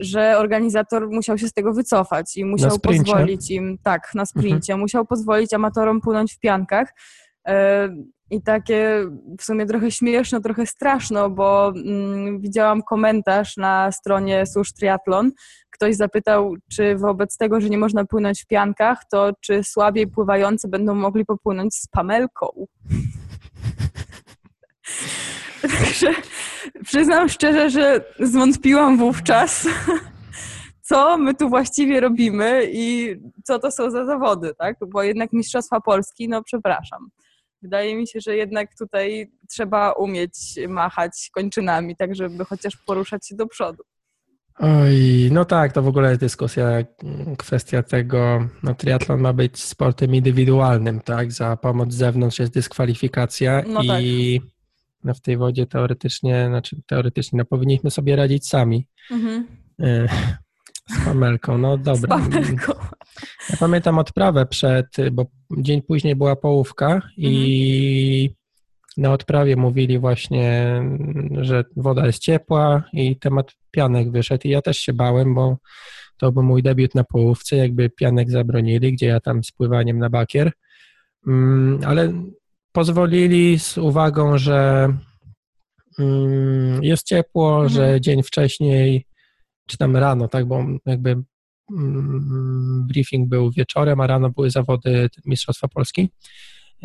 że 0.00 0.38
organizator 0.38 1.10
musiał 1.10 1.38
się 1.38 1.48
z 1.48 1.52
tego 1.52 1.72
wycofać 1.72 2.36
i 2.36 2.44
musiał 2.44 2.78
pozwolić 2.78 3.50
im, 3.50 3.78
tak, 3.82 4.02
na 4.14 4.22
mhm. 4.22 4.26
sprincie, 4.26 4.72
mhm. 4.72 4.80
musiał 4.80 5.06
pozwolić 5.06 5.54
amatorom 5.54 6.00
płynąć 6.00 6.34
w 6.34 6.38
piankach. 6.38 6.94
E, 7.48 7.88
I 8.30 8.42
takie 8.42 9.04
w 9.38 9.44
sumie 9.44 9.66
trochę 9.66 9.90
śmieszno, 9.90 10.40
trochę 10.40 10.66
straszno, 10.66 11.30
bo 11.30 11.72
mm, 11.76 12.40
widziałam 12.40 12.82
komentarz 12.82 13.56
na 13.56 13.92
stronie 13.92 14.46
Susz 14.46 14.72
Triathlon. 14.72 15.32
Ktoś 15.70 15.96
zapytał, 15.96 16.54
czy 16.72 16.96
wobec 16.96 17.36
tego, 17.36 17.60
że 17.60 17.70
nie 17.70 17.78
można 17.78 18.04
płynąć 18.04 18.42
w 18.42 18.46
piankach, 18.46 19.02
to 19.10 19.32
czy 19.40 19.64
słabiej 19.64 20.06
pływający 20.06 20.68
będą 20.68 20.94
mogli 20.94 21.24
popłynąć 21.24 21.74
z 21.74 21.86
pamelką. 21.86 22.46
Także 25.84 26.10
przyznam 26.84 27.28
szczerze, 27.28 27.70
że 27.70 28.04
zwątpiłam 28.20 28.98
wówczas, 28.98 29.68
co 30.88 31.18
my 31.18 31.34
tu 31.34 31.48
właściwie 31.48 32.00
robimy 32.00 32.68
i 32.72 33.16
co 33.44 33.58
to 33.58 33.70
są 33.70 33.90
za 33.90 34.06
zawody, 34.06 34.54
tak? 34.58 34.76
Bo 34.88 35.02
jednak 35.02 35.32
Mistrzostwa 35.32 35.80
Polski, 35.80 36.28
no 36.28 36.42
przepraszam. 36.42 37.08
Wydaje 37.62 37.96
mi 37.96 38.08
się, 38.08 38.20
że 38.20 38.36
jednak 38.36 38.78
tutaj 38.78 39.30
trzeba 39.50 39.92
umieć 39.92 40.34
machać 40.68 41.30
kończynami, 41.32 41.96
tak 41.96 42.14
żeby 42.14 42.44
chociaż 42.44 42.76
poruszać 42.76 43.28
się 43.28 43.36
do 43.36 43.46
przodu. 43.46 43.82
Oj, 44.58 45.28
no 45.32 45.44
tak, 45.44 45.72
to 45.72 45.82
w 45.82 45.88
ogóle 45.88 46.08
jest 46.08 46.20
dyskusja, 46.20 46.66
kwestia 47.38 47.82
tego, 47.82 48.48
no 48.62 48.74
triatlon 48.74 49.20
ma 49.20 49.32
być 49.32 49.62
sportem 49.62 50.14
indywidualnym, 50.14 51.00
tak? 51.00 51.32
Za 51.32 51.56
pomoc 51.56 51.92
z 51.92 51.96
zewnątrz 51.96 52.38
jest 52.38 52.52
dyskwalifikacja 52.52 53.62
no 53.66 53.82
i 53.82 54.40
tak 54.40 54.57
no 55.04 55.14
w 55.14 55.20
tej 55.20 55.36
wodzie 55.36 55.66
teoretycznie, 55.66 56.46
znaczy 56.48 56.76
teoretycznie, 56.86 57.36
no 57.36 57.44
powinniśmy 57.44 57.90
sobie 57.90 58.16
radzić 58.16 58.48
sami. 58.48 58.86
Mhm. 59.10 59.46
E, 59.80 60.08
z 60.88 61.04
pamelką, 61.04 61.58
no 61.58 61.78
dobra. 61.78 62.08
Pamelką. 62.08 62.72
Ja 63.50 63.56
pamiętam 63.60 63.98
odprawę 63.98 64.46
przed, 64.46 64.86
bo 65.12 65.26
dzień 65.58 65.82
później 65.82 66.16
była 66.16 66.36
połówka 66.36 66.94
mhm. 66.94 67.12
i 67.16 68.34
na 68.96 69.12
odprawie 69.12 69.56
mówili 69.56 69.98
właśnie, 69.98 70.82
że 71.40 71.64
woda 71.76 72.06
jest 72.06 72.18
ciepła 72.18 72.82
i 72.92 73.16
temat 73.16 73.52
pianek 73.70 74.10
wyszedł 74.10 74.48
i 74.48 74.50
ja 74.50 74.62
też 74.62 74.78
się 74.78 74.92
bałem, 74.92 75.34
bo 75.34 75.56
to 76.16 76.32
był 76.32 76.42
mój 76.42 76.62
debiut 76.62 76.94
na 76.94 77.04
połówce, 77.04 77.56
jakby 77.56 77.90
pianek 77.90 78.30
zabronili, 78.30 78.92
gdzie 78.92 79.06
ja 79.06 79.20
tam 79.20 79.44
z 79.44 79.52
pływaniem 79.52 79.98
na 79.98 80.10
bakier, 80.10 80.52
mm, 81.26 81.80
ale 81.86 82.12
pozwolili 82.72 83.58
z 83.58 83.78
uwagą, 83.78 84.38
że 84.38 84.88
mm, 85.98 86.84
jest 86.84 87.06
ciepło, 87.06 87.52
mhm. 87.52 87.68
że 87.68 88.00
dzień 88.00 88.22
wcześniej, 88.22 89.06
czy 89.66 89.78
tam 89.78 89.96
rano, 89.96 90.28
tak, 90.28 90.46
bo 90.46 90.64
jakby 90.86 91.22
mm, 91.72 92.86
briefing 92.88 93.28
był 93.28 93.50
wieczorem, 93.50 94.00
a 94.00 94.06
rano 94.06 94.30
były 94.30 94.50
zawody 94.50 95.08
Mistrzostwa 95.26 95.68
Polski, 95.68 96.08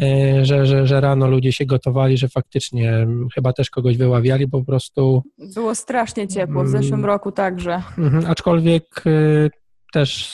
e, 0.01 0.45
że, 0.45 0.65
że, 0.65 0.87
że 0.87 1.01
rano 1.01 1.27
ludzie 1.27 1.51
się 1.51 1.65
gotowali, 1.65 2.17
że 2.17 2.29
faktycznie 2.29 3.07
chyba 3.35 3.53
też 3.53 3.69
kogoś 3.69 3.97
wyławiali, 3.97 4.47
po 4.47 4.63
prostu... 4.63 5.23
Było 5.55 5.75
strasznie 5.75 6.27
ciepło, 6.27 6.63
w 6.63 6.67
zeszłym 6.67 6.93
mm. 6.93 7.05
roku 7.05 7.31
także. 7.31 7.81
Mhm, 7.97 8.25
aczkolwiek 8.25 9.07
y, 9.07 9.49
też 9.93 10.27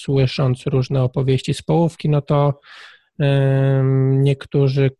słysząc 0.00 0.66
różne 0.66 1.02
opowieści 1.02 1.54
z 1.54 1.62
połówki, 1.62 2.08
no 2.08 2.22
to 2.22 2.60
Niektórzy 4.10 4.90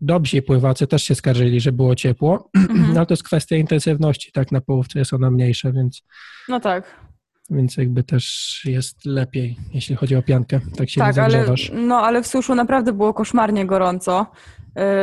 dobrzy 0.00 0.42
pływacy 0.42 0.86
też 0.86 1.02
się 1.02 1.14
skarżyli, 1.14 1.60
że 1.60 1.72
było 1.72 1.94
ciepło, 1.94 2.50
mhm. 2.54 2.92
no 2.94 3.06
to 3.06 3.12
jest 3.12 3.22
kwestia 3.22 3.56
intensywności, 3.56 4.32
tak, 4.32 4.52
na 4.52 4.60
połówce 4.60 4.98
jest 4.98 5.12
ona 5.12 5.30
mniejsza, 5.30 5.72
więc... 5.72 6.02
No 6.48 6.60
tak. 6.60 7.00
Więc 7.50 7.76
jakby 7.76 8.02
też 8.02 8.60
jest 8.64 9.04
lepiej, 9.04 9.56
jeśli 9.74 9.96
chodzi 9.96 10.16
o 10.16 10.22
piankę, 10.22 10.60
tak 10.76 10.90
się 10.90 11.00
tak, 11.00 11.16
nie 11.16 11.22
ale, 11.22 11.46
no 11.72 11.96
ale 11.96 12.22
w 12.22 12.26
suszu 12.26 12.54
naprawdę 12.54 12.92
było 12.92 13.14
koszmarnie 13.14 13.66
gorąco 13.66 14.26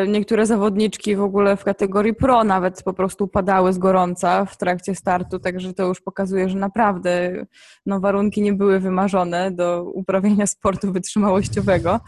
niektóre 0.08 0.46
zawodniczki 0.46 1.16
w 1.16 1.22
ogóle 1.22 1.58
w 1.58 1.63
kategorii 1.63 2.13
pro 2.13 2.44
nawet 2.44 2.84
po 2.84 2.94
prostu 2.94 3.28
padały 3.28 3.74
z 3.74 3.78
gorąca 3.78 4.46
w 4.46 4.58
trakcie 4.58 4.96
startu, 4.96 5.40
także 5.40 5.74
to 5.74 5.88
już 5.88 6.01
pokazuje, 6.01 6.50
że 6.50 6.58
naprawdę 6.58 7.46
no, 7.86 8.00
warunki 8.00 8.42
nie 8.42 8.54
były 8.54 8.80
wymarzone 8.80 9.51
do 9.51 9.84
uprawiania 9.84 10.48
sportu 10.48 10.92
wytrzymałościowego. 10.92 12.00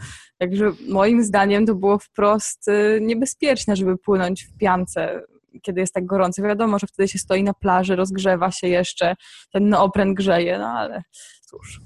Także 0.44 0.72
moim 0.88 1.24
zdaniem 1.24 1.66
to 1.66 1.74
było 1.74 1.98
wprost 1.98 2.68
e, 2.68 3.00
niebezpieczne, 3.00 3.76
żeby 3.76 3.98
płynąć 3.98 4.44
w 4.44 4.58
piance 4.58 5.22
kiedy 5.62 5.80
jest 5.80 5.94
tak 5.94 6.06
gorąco. 6.06 6.42
Wiadomo, 6.42 6.78
że 6.78 6.86
wtedy 6.86 7.08
się 7.08 7.18
stoi 7.18 7.42
na 7.42 7.54
plaży, 7.54 7.96
rozgrzewa 7.96 8.50
się 8.50 8.68
jeszcze, 8.68 9.14
ten 9.52 9.68
neopren 9.68 10.14
grzeje, 10.14 10.58
no 10.58 10.66
ale 10.66 11.02
cóż. 11.40 11.80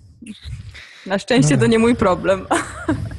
Na 1.07 1.19
szczęście 1.19 1.55
no. 1.55 1.61
to 1.61 1.67
nie 1.67 1.79
mój 1.79 1.97
problem. 1.97 2.47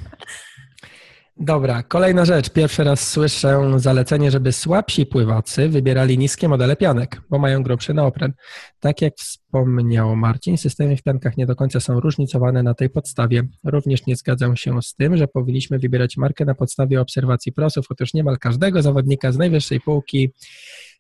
Dobra, 1.41 1.83
kolejna 1.83 2.25
rzecz. 2.25 2.49
Pierwszy 2.49 2.83
raz 2.83 3.09
słyszę 3.09 3.71
zalecenie, 3.75 4.31
żeby 4.31 4.51
słabsi 4.51 5.05
pływacy 5.05 5.69
wybierali 5.69 6.17
niskie 6.17 6.49
modele 6.49 6.75
pianek, 6.75 7.21
bo 7.29 7.39
mają 7.39 7.63
grubszy 7.63 7.93
neopren. 7.93 8.33
Tak 8.79 9.01
jak 9.01 9.15
wspomniał 9.15 10.15
Marcin, 10.15 10.57
systemy 10.57 10.97
w 10.97 11.03
piankach 11.03 11.37
nie 11.37 11.45
do 11.45 11.55
końca 11.55 11.79
są 11.79 11.99
różnicowane 11.99 12.63
na 12.63 12.73
tej 12.73 12.89
podstawie. 12.89 13.43
Również 13.63 14.05
nie 14.05 14.15
zgadzam 14.15 14.55
się 14.55 14.81
z 14.81 14.95
tym, 14.95 15.17
że 15.17 15.27
powinniśmy 15.27 15.79
wybierać 15.79 16.17
markę 16.17 16.45
na 16.45 16.55
podstawie 16.55 17.01
obserwacji 17.01 17.51
prosów. 17.51 17.85
Otóż 17.89 18.13
niemal 18.13 18.37
każdego 18.37 18.81
zawodnika 18.81 19.31
z 19.31 19.37
najwyższej 19.37 19.81
półki 19.81 20.33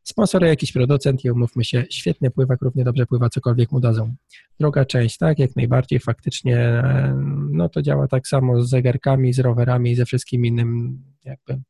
sponsoruje 0.03 0.49
jakiś 0.49 0.71
producent 0.71 1.25
i 1.25 1.31
umówmy 1.31 1.63
się, 1.63 1.85
świetny 1.89 2.31
pływak 2.31 2.61
równie 2.61 2.83
dobrze 2.83 3.05
pływa 3.05 3.29
cokolwiek 3.29 3.71
mu 3.71 3.79
dadzą. 3.79 4.15
Druga 4.59 4.85
część, 4.85 5.17
tak, 5.17 5.39
jak 5.39 5.55
najbardziej 5.55 5.99
faktycznie, 5.99 6.83
no 7.51 7.69
to 7.69 7.81
działa 7.81 8.07
tak 8.07 8.27
samo 8.27 8.61
z 8.61 8.69
zegarkami, 8.69 9.33
z 9.33 9.39
rowerami, 9.39 9.95
ze 9.95 10.05
wszystkim 10.05 10.45
innym 10.45 10.99
jakby. 11.25 11.61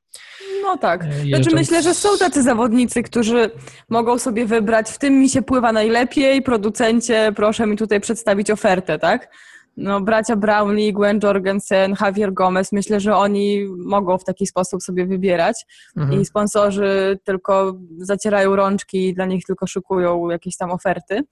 No 0.61 0.77
tak. 0.77 1.03
E, 1.03 1.25
znaczy 1.25 1.55
myślę, 1.55 1.83
że 1.83 1.93
są 1.93 2.17
tacy 2.17 2.43
zawodnicy, 2.43 3.03
którzy 3.03 3.51
mogą 3.89 4.19
sobie 4.19 4.45
wybrać, 4.45 4.89
w 4.89 4.97
tym 4.97 5.19
mi 5.19 5.29
się 5.29 5.41
pływa 5.41 5.71
najlepiej, 5.71 6.41
producencie, 6.41 7.31
proszę 7.35 7.67
mi 7.67 7.77
tutaj 7.77 8.01
przedstawić 8.01 8.51
ofertę, 8.51 8.99
tak? 8.99 9.29
No, 9.77 10.01
bracia 10.01 10.35
Brownlee, 10.35 10.93
Gwen 10.93 11.19
Jorgensen, 11.23 11.95
Javier 12.01 12.33
Gomez, 12.33 12.71
myślę, 12.71 12.99
że 12.99 13.15
oni 13.15 13.65
mogą 13.77 14.17
w 14.17 14.23
taki 14.23 14.47
sposób 14.47 14.83
sobie 14.83 15.05
wybierać 15.05 15.65
mhm. 15.97 16.21
i 16.21 16.25
sponsorzy 16.25 17.19
tylko 17.23 17.75
zacierają 17.97 18.55
rączki 18.55 19.07
i 19.07 19.13
dla 19.13 19.25
nich 19.25 19.45
tylko 19.45 19.67
szykują 19.67 20.29
jakieś 20.29 20.57
tam 20.57 20.71
oferty. 20.71 21.23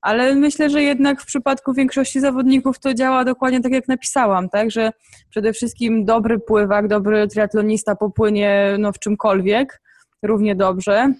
Ale 0.00 0.34
myślę, 0.34 0.70
że 0.70 0.82
jednak 0.82 1.20
w 1.20 1.26
przypadku 1.26 1.72
większości 1.72 2.20
zawodników 2.20 2.78
to 2.78 2.94
działa 2.94 3.24
dokładnie 3.24 3.60
tak, 3.60 3.72
jak 3.72 3.88
napisałam, 3.88 4.48
tak? 4.48 4.70
Że 4.70 4.90
przede 5.30 5.52
wszystkim 5.52 6.04
dobry 6.04 6.38
pływak, 6.38 6.88
dobry 6.88 7.28
triatlonista 7.28 7.96
popłynie 7.96 8.76
no, 8.78 8.92
w 8.92 8.98
czymkolwiek 8.98 9.82
równie 10.22 10.54
dobrze. 10.54 11.14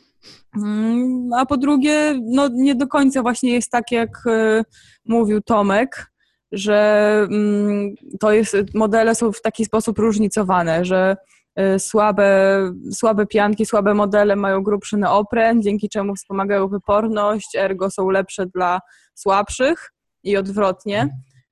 Mm, 0.57 1.33
a 1.33 1.47
po 1.47 1.57
drugie, 1.57 2.21
no 2.23 2.49
nie 2.49 2.75
do 2.75 2.87
końca 2.87 3.23
właśnie 3.23 3.53
jest 3.53 3.71
tak, 3.71 3.93
jak 3.93 4.27
y, 4.27 4.65
mówił 5.05 5.41
Tomek, 5.43 6.14
że 6.55 7.19
mm, 7.31 7.95
to 8.21 8.33
jest, 8.33 8.57
modele 8.75 9.15
są 9.15 9.33
w 9.33 9.43
taki 9.43 9.65
sposób 9.65 9.99
różnicowane, 9.99 10.85
że 10.85 11.17
y, 11.61 11.79
słabe, 11.79 12.59
słabe 12.93 13.27
pianki, 13.27 13.67
słabe 13.67 13.95
modele 13.95 14.37
mają 14.37 14.63
grubszy 14.63 14.97
neopren, 14.97 15.63
dzięki 15.63 15.89
czemu 15.89 16.15
wspomagają 16.15 16.69
wyporność, 16.69 17.57
ergo 17.57 17.91
są 17.91 18.11
lepsze 18.11 18.47
dla 18.47 18.81
słabszych 19.15 19.93
i 20.23 20.37
odwrotnie. 20.37 21.09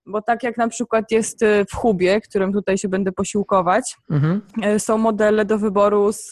Bo 0.06 0.22
tak 0.22 0.42
jak 0.42 0.56
na 0.56 0.68
przykład 0.68 1.10
jest 1.10 1.42
y, 1.42 1.64
w 1.70 1.74
Hubie, 1.74 2.20
którym 2.20 2.52
tutaj 2.52 2.78
się 2.78 2.88
będę 2.88 3.12
posiłkować, 3.12 3.96
mhm. 4.10 4.40
Y, 4.76 4.80
są 4.80 4.98
modele 4.98 5.44
do 5.44 5.58
wyboru 5.58 6.12
z 6.12 6.30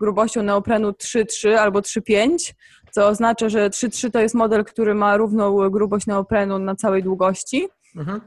grubością 0.00 0.42
neoprenu 0.42 0.90
3,3 0.90 1.54
albo 1.54 1.80
3,5, 1.80 2.54
co 2.90 3.08
oznacza, 3.08 3.48
że 3.48 3.70
3,3 3.70 4.10
to 4.10 4.20
jest 4.20 4.34
model, 4.34 4.64
który 4.64 4.94
ma 4.94 5.16
równą 5.16 5.70
grubość 5.70 6.06
neoprenu 6.06 6.58
na 6.58 6.74
całej 6.74 7.02
długości, 7.02 7.68
Mhm. 7.98 8.20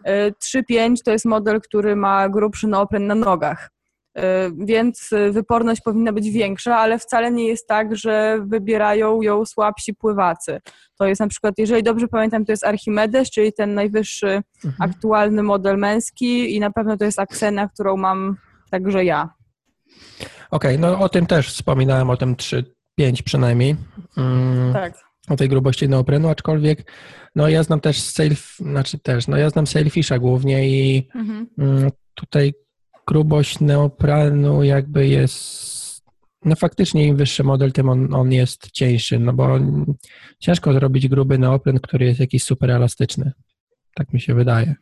3.5 0.43 0.95
to 1.05 1.11
jest 1.11 1.25
model, 1.25 1.61
który 1.61 1.95
ma 1.95 2.29
grubszy 2.29 2.67
neopren 2.67 3.07
na 3.07 3.15
nogach. 3.15 3.69
E, 4.17 4.51
więc 4.57 5.09
wyporność 5.31 5.81
powinna 5.81 6.13
być 6.13 6.29
większa, 6.29 6.77
ale 6.77 6.99
wcale 6.99 7.31
nie 7.31 7.47
jest 7.47 7.67
tak, 7.67 7.95
że 7.95 8.39
wybierają 8.45 9.21
ją 9.21 9.45
słabsi 9.45 9.93
pływacy. 9.93 10.59
To 10.97 11.05
jest 11.05 11.21
na 11.21 11.27
przykład, 11.27 11.53
jeżeli 11.57 11.83
dobrze 11.83 12.07
pamiętam, 12.07 12.45
to 12.45 12.51
jest 12.51 12.65
Archimedes, 12.65 13.31
czyli 13.31 13.53
ten 13.53 13.73
najwyższy 13.73 14.41
mhm. 14.65 14.91
aktualny 14.91 15.43
model 15.43 15.77
męski 15.77 16.55
i 16.55 16.59
na 16.59 16.71
pewno 16.71 16.97
to 16.97 17.05
jest 17.05 17.19
Aksena, 17.19 17.67
którą 17.67 17.97
mam 17.97 18.37
także 18.71 19.05
ja. 19.05 19.29
Okej, 20.51 20.75
okay, 20.75 20.77
no 20.77 20.99
o 20.99 21.09
tym 21.09 21.25
też 21.25 21.53
wspominałem, 21.53 22.09
o 22.09 22.17
tym 22.17 22.35
3-5 22.35 22.63
przynajmniej. 23.23 23.75
Mm. 24.17 24.73
Tak 24.73 25.10
o 25.31 25.35
tej 25.35 25.49
grubości 25.49 25.89
neoprenu, 25.89 26.29
aczkolwiek 26.29 26.91
no 27.35 27.49
ja 27.49 27.63
znam 27.63 27.79
też 27.79 28.01
sailf, 28.01 28.55
znaczy 28.59 28.99
też, 28.99 29.27
no 29.27 29.37
ja 29.37 29.49
znam 29.49 29.67
sailfisha 29.67 30.19
głównie 30.19 30.69
i 30.69 31.07
mhm. 31.15 31.47
Mm, 31.57 31.91
tutaj 32.13 32.53
grubość 33.07 33.59
neoprenu 33.59 34.63
jakby 34.63 35.07
jest 35.07 35.71
no 36.45 36.55
faktycznie 36.55 37.07
im 37.07 37.15
wyższy 37.15 37.43
model, 37.43 37.71
tym 37.71 37.89
on, 37.89 38.13
on 38.13 38.31
jest 38.31 38.71
cieńszy, 38.71 39.19
no 39.19 39.33
bo 39.33 39.59
ciężko 40.39 40.73
zrobić 40.73 41.07
gruby 41.07 41.37
neopren, 41.37 41.79
który 41.79 42.05
jest 42.05 42.19
jakiś 42.19 42.43
super 42.43 42.71
elastyczny. 42.71 43.31
Tak 43.95 44.13
mi 44.13 44.21
się 44.21 44.33
wydaje. 44.33 44.75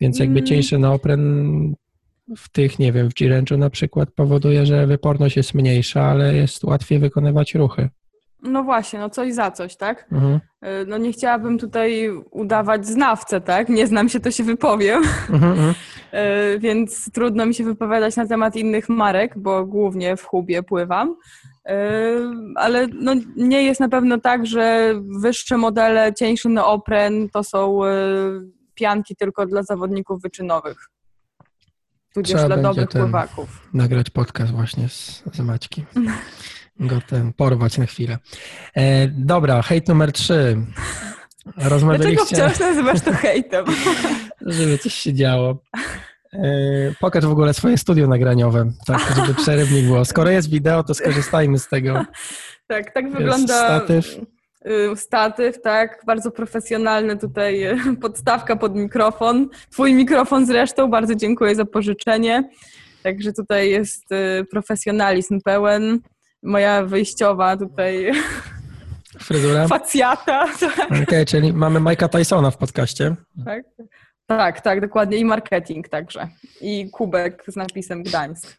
Więc 0.00 0.18
jakby 0.18 0.38
mm. 0.38 0.46
cieńszy 0.46 0.78
neopren 0.78 1.74
w 2.36 2.48
tych, 2.48 2.78
nie 2.78 2.92
wiem, 2.92 3.10
w 3.10 3.14
G-Range'u 3.14 3.58
na 3.58 3.70
przykład 3.70 4.10
powoduje, 4.10 4.66
że 4.66 4.86
wyporność 4.86 5.36
jest 5.36 5.54
mniejsza, 5.54 6.02
ale 6.02 6.34
jest 6.34 6.64
łatwiej 6.64 6.98
wykonywać 6.98 7.54
ruchy. 7.54 7.88
No 8.42 8.64
właśnie, 8.64 8.98
no 8.98 9.10
coś 9.10 9.34
za 9.34 9.50
coś, 9.50 9.76
tak? 9.76 10.06
Mhm. 10.12 10.40
E, 10.60 10.84
no 10.84 10.98
nie 10.98 11.12
chciałabym 11.12 11.58
tutaj 11.58 12.10
udawać 12.30 12.86
znawcę, 12.86 13.40
tak? 13.40 13.68
Nie 13.68 13.86
znam 13.86 14.08
się, 14.08 14.20
to 14.20 14.30
się 14.30 14.44
wypowiem. 14.44 15.02
Mhm, 15.30 15.52
mhm. 15.52 15.74
E, 16.12 16.58
więc 16.58 17.12
trudno 17.12 17.46
mi 17.46 17.54
się 17.54 17.64
wypowiadać 17.64 18.16
na 18.16 18.26
temat 18.26 18.56
innych 18.56 18.88
marek, 18.88 19.38
bo 19.38 19.66
głównie 19.66 20.16
w 20.16 20.24
hubie 20.24 20.62
pływam. 20.62 21.16
E, 21.66 21.76
ale 22.54 22.86
no, 22.86 23.14
nie 23.36 23.62
jest 23.62 23.80
na 23.80 23.88
pewno 23.88 24.18
tak, 24.18 24.46
że 24.46 24.94
wyższe 25.20 25.56
modele, 25.56 26.14
cieńszy 26.14 26.48
neopren 26.48 27.28
to 27.28 27.44
są 27.44 27.80
pianki 28.74 29.16
tylko 29.16 29.46
dla 29.46 29.62
zawodników 29.62 30.22
wyczynowych. 30.22 30.88
Tudzież 32.14 32.36
Trzeba 32.36 32.56
dla 32.56 32.62
dobrych 32.62 32.88
pływaków. 32.88 33.68
Nagrać 33.74 34.10
podcast 34.10 34.52
właśnie 34.52 34.88
z, 34.88 35.22
z 35.32 35.40
Maćki. 35.40 35.84
go 36.80 37.00
ten 37.06 37.32
porwać 37.32 37.78
na 37.78 37.86
chwilę. 37.86 38.18
E, 38.74 39.08
dobra, 39.08 39.62
hejt 39.62 39.88
numer 39.88 40.12
trzy. 40.12 40.56
Dlaczego 41.56 42.24
wciąż 42.24 42.58
nazywasz 42.58 43.00
to 43.00 43.12
hejtem? 43.12 43.64
żeby 44.46 44.78
coś 44.78 44.94
się 44.94 45.14
działo. 45.14 45.58
E, 46.32 46.38
pokaż 47.00 47.26
w 47.26 47.30
ogóle 47.30 47.54
swoje 47.54 47.78
studio 47.78 48.06
nagraniowe, 48.06 48.72
tak, 48.86 49.00
żeby 49.16 49.34
przerywnik 49.34 49.84
było. 49.84 50.04
Skoro 50.04 50.30
jest 50.30 50.50
wideo, 50.50 50.82
to 50.82 50.94
skorzystajmy 50.94 51.58
z 51.58 51.68
tego. 51.68 52.04
Tak, 52.66 52.94
tak 52.94 53.10
wygląda 53.12 53.54
statyw. 53.54 54.18
Y, 54.66 54.96
statyw, 54.96 55.62
tak, 55.62 56.02
bardzo 56.06 56.30
profesjonalny 56.30 57.16
tutaj 57.16 57.64
y, 57.64 57.96
podstawka 58.00 58.56
pod 58.56 58.74
mikrofon. 58.74 59.48
Twój 59.70 59.94
mikrofon 59.94 60.46
zresztą, 60.46 60.90
bardzo 60.90 61.14
dziękuję 61.14 61.54
za 61.54 61.64
pożyczenie. 61.64 62.50
Także 63.02 63.32
tutaj 63.32 63.70
jest 63.70 64.12
y, 64.12 64.44
profesjonalizm 64.50 65.40
pełen 65.44 66.00
moja 66.42 66.84
wyjściowa 66.84 67.56
tutaj 67.56 68.12
fryzura. 69.18 69.68
Facjata. 69.78 70.46
Tak. 70.60 70.86
Okej, 70.86 71.02
okay, 71.02 71.26
czyli 71.26 71.52
mamy 71.52 71.80
Mike'a 71.80 72.08
Tysona 72.08 72.50
w 72.50 72.56
podcaście. 72.56 73.16
Tak? 73.44 73.64
tak, 74.26 74.60
tak, 74.60 74.80
dokładnie. 74.80 75.16
I 75.18 75.24
marketing 75.24 75.88
także. 75.88 76.28
I 76.60 76.90
kubek 76.90 77.44
z 77.48 77.56
napisem 77.56 78.02
Gdańsk. 78.02 78.58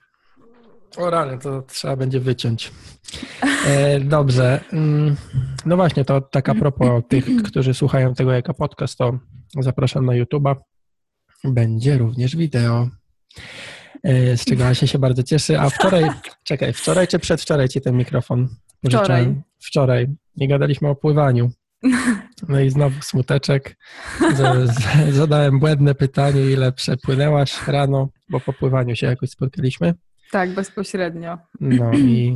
O 0.97 1.09
rany, 1.09 1.37
to 1.37 1.61
trzeba 1.61 1.95
będzie 1.95 2.19
wyciąć. 2.19 2.71
E, 3.67 3.99
dobrze. 3.99 4.63
Mm, 4.73 5.15
no 5.65 5.75
właśnie, 5.75 6.05
to 6.05 6.21
tak 6.21 6.49
a 6.49 6.55
propos 6.55 7.03
tych, 7.09 7.25
którzy 7.43 7.73
słuchają 7.73 8.13
tego 8.13 8.31
jako 8.31 8.53
podcast, 8.53 8.97
to 8.97 9.19
zapraszam 9.59 10.05
na 10.05 10.13
YouTube'a. 10.13 10.55
Będzie 11.43 11.97
również 11.97 12.35
wideo. 12.35 12.89
E, 14.03 14.37
z 14.37 14.45
czego 14.45 14.67
Asia 14.67 14.87
się 14.87 14.99
bardzo 14.99 15.23
cieszy. 15.23 15.59
A 15.59 15.69
wczoraj, 15.69 16.09
czekaj, 16.43 16.73
wczoraj 16.73 17.07
czy 17.07 17.19
przedwczoraj 17.19 17.69
ci 17.69 17.81
ten 17.81 17.97
mikrofon 17.97 18.47
Wczoraj. 18.87 19.35
Wczoraj. 19.59 20.07
Nie 20.35 20.47
gadaliśmy 20.47 20.89
o 20.89 20.95
pływaniu. 20.95 21.51
No 22.47 22.59
i 22.59 22.69
znowu 22.69 23.01
smuteczek. 23.01 23.77
Zadałem 25.09 25.59
błędne 25.59 25.95
pytanie, 25.95 26.41
ile 26.41 26.71
przepłynęłaś 26.71 27.67
rano, 27.67 28.09
bo 28.29 28.39
po 28.39 28.53
pływaniu 28.53 28.95
się 28.95 29.07
jakoś 29.07 29.29
spotkaliśmy. 29.29 29.93
Tak, 30.31 30.49
bezpośrednio. 30.49 31.37
No 31.59 31.93
i, 31.97 32.35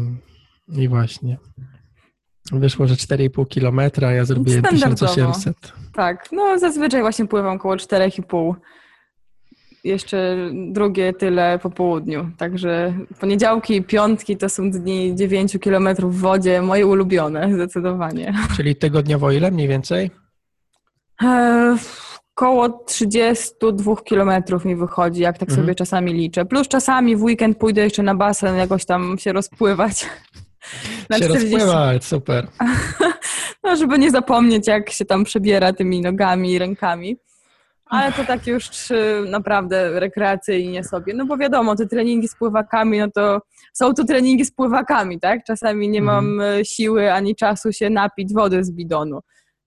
i 0.67 0.87
właśnie. 0.87 1.37
Wyszło, 2.51 2.87
że 2.87 2.95
4,5 2.95 3.47
kilometra, 3.47 4.11
ja 4.11 4.25
zrobiłem 4.25 4.63
1800. 4.63 5.73
Tak, 5.93 6.29
no 6.31 6.59
zazwyczaj 6.59 7.01
właśnie 7.01 7.27
pływam 7.27 7.55
około 7.55 7.75
4,5 7.75 8.53
jeszcze 9.83 10.37
drugie 10.53 11.13
tyle 11.13 11.59
po 11.59 11.69
południu. 11.69 12.31
Także 12.37 12.93
poniedziałki 13.19 13.75
i 13.75 13.83
piątki 13.83 14.37
to 14.37 14.49
są 14.49 14.71
dni 14.71 15.15
9 15.15 15.57
kilometrów 15.61 16.17
w 16.17 16.19
wodzie, 16.19 16.61
moje 16.61 16.87
ulubione 16.87 17.53
zdecydowanie. 17.53 18.33
Czyli 18.55 18.75
tygodniowo 18.75 19.31
ile 19.31 19.51
mniej 19.51 19.67
więcej? 19.67 20.11
E, 21.23 21.77
koło 22.33 22.69
32 22.69 23.95
kilometrów 23.95 24.65
mi 24.65 24.75
wychodzi, 24.75 25.21
jak 25.21 25.37
tak 25.37 25.49
mhm. 25.49 25.65
sobie 25.65 25.75
czasami 25.75 26.13
liczę. 26.13 26.45
Plus 26.45 26.67
czasami 26.67 27.15
w 27.15 27.23
weekend 27.23 27.57
pójdę 27.57 27.81
jeszcze 27.81 28.03
na 28.03 28.15
basen, 28.15 28.57
jakoś 28.57 28.85
tam 28.85 29.17
się 29.17 29.33
rozpływać. 29.33 30.05
Na 31.09 31.17
się 31.17 31.23
40... 31.23 31.55
rozpływać, 31.55 32.05
super. 32.05 32.47
no, 33.63 33.75
żeby 33.75 33.99
nie 33.99 34.11
zapomnieć, 34.11 34.67
jak 34.67 34.89
się 34.89 35.05
tam 35.05 35.23
przebiera 35.23 35.73
tymi 35.73 36.01
nogami 36.01 36.51
i 36.51 36.59
rękami. 36.59 37.17
Ale 37.93 38.11
to 38.11 38.25
tak 38.25 38.47
już 38.47 38.69
naprawdę 39.29 39.99
rekreacyjnie 39.99 40.83
sobie. 40.83 41.13
No 41.13 41.25
bo 41.25 41.37
wiadomo, 41.37 41.75
te 41.75 41.87
treningi 41.87 42.27
z 42.27 42.35
pływakami, 42.35 42.99
no 42.99 43.11
to 43.11 43.41
są 43.73 43.93
to 43.93 44.03
treningi 44.03 44.45
z 44.45 44.51
pływakami, 44.51 45.19
tak? 45.19 45.43
Czasami 45.43 45.89
nie 45.89 46.01
mam 46.01 46.25
mhm. 46.25 46.61
e, 46.61 46.65
siły 46.65 47.13
ani 47.13 47.35
czasu 47.35 47.71
się 47.71 47.89
napić 47.89 48.33
wody 48.33 48.63
z 48.63 48.71
bidonu 48.71 49.19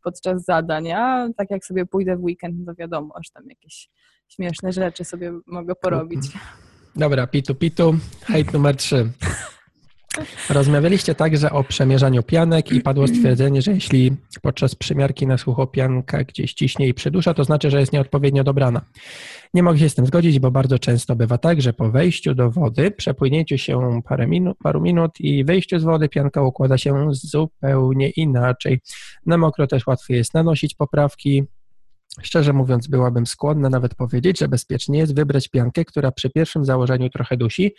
podczas 0.03 0.45
zadań, 0.45 0.93
a 0.93 1.29
tak 1.37 1.51
jak 1.51 1.65
sobie 1.65 1.87
pójdę 1.87 2.17
w 2.17 2.23
weekend, 2.25 2.57
no 2.59 2.73
to 2.73 2.77
wiadomo, 2.79 3.15
że 3.25 3.31
tam 3.35 3.45
jakieś 3.49 3.89
śmieszne 4.29 4.73
rzeczy 4.73 5.05
sobie 5.05 5.33
mogę 5.47 5.75
porobić. 5.75 6.21
Dobra, 6.97 7.27
pitu 7.27 7.55
pitu. 7.55 7.95
Hejt 8.25 8.53
numer 8.53 8.77
trzy. 8.77 9.11
Rozmawialiście 10.51 11.15
także 11.15 11.51
o 11.51 11.65
przemierzaniu 11.65 12.23
pianek 12.23 12.73
i 12.73 12.81
padło 12.81 13.09
stwierdzenie, 13.09 13.63
że 13.63 13.73
jeśli 13.73 14.17
podczas 14.43 14.75
przymiarki 14.75 15.27
na 15.27 15.39
sucho 15.39 15.67
pianka 15.67 16.25
gdzieś 16.25 16.55
ciśnie 16.55 16.89
i 16.89 16.95
przedusza, 16.95 17.35
to 17.35 17.45
znaczy, 17.45 17.71
że 17.71 17.81
jest 17.81 17.93
nieodpowiednio 17.93 18.45
dobrana. 18.45 18.81
Nie 19.55 19.63
mogę 19.63 19.79
się 19.79 19.89
z 19.89 19.95
tym 19.95 20.07
zgodzić, 20.07 20.39
bo 20.39 20.51
bardzo 20.51 20.79
często 20.79 21.17
bywa 21.17 21.39
tak, 21.39 21.63
że 21.63 21.73
po 21.73 21.91
wejściu 21.91 22.35
do 22.35 22.51
wody, 22.51 22.91
przepłynięciu 22.91 23.59
się 23.59 24.01
parę 24.09 24.27
minut, 24.27 24.57
paru 24.63 24.81
minut 24.81 25.11
i 25.21 25.45
wyjściu 25.45 25.79
z 25.79 25.85
wody 25.85 26.09
pianka 26.09 26.43
układa 26.43 26.79
się 26.79 27.09
zupełnie 27.11 28.11
inaczej. 28.11 28.81
Na 29.27 29.39
mokro 29.39 29.67
też 29.67 29.87
łatwiej 29.87 30.17
jest 30.17 30.35
nanosić 30.35 30.75
poprawki, 30.75 31.45
Szczerze 32.23 32.53
mówiąc, 32.53 32.87
byłabym 32.87 33.27
skłonna 33.27 33.71
nawet 33.71 33.95
powiedzieć, 33.95 34.39
że 34.39 34.49
bezpiecznie 34.49 34.99
jest 34.99 35.15
wybrać 35.15 35.49
piankę, 35.49 35.85
która 35.85 36.13
przy 36.13 36.31
pierwszym 36.31 36.65
założeniu 36.65 37.11
trochę 37.11 37.37
dusi, 37.37 37.75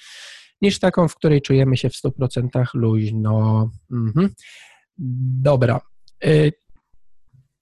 niż 0.61 0.79
taką, 0.79 1.07
w 1.07 1.15
której 1.15 1.41
czujemy 1.41 1.77
się 1.77 1.89
w 1.89 1.93
100% 1.93 2.65
luźno. 2.73 3.69
Mhm. 3.91 4.29
Dobra. 5.41 5.81
Y, 6.25 6.51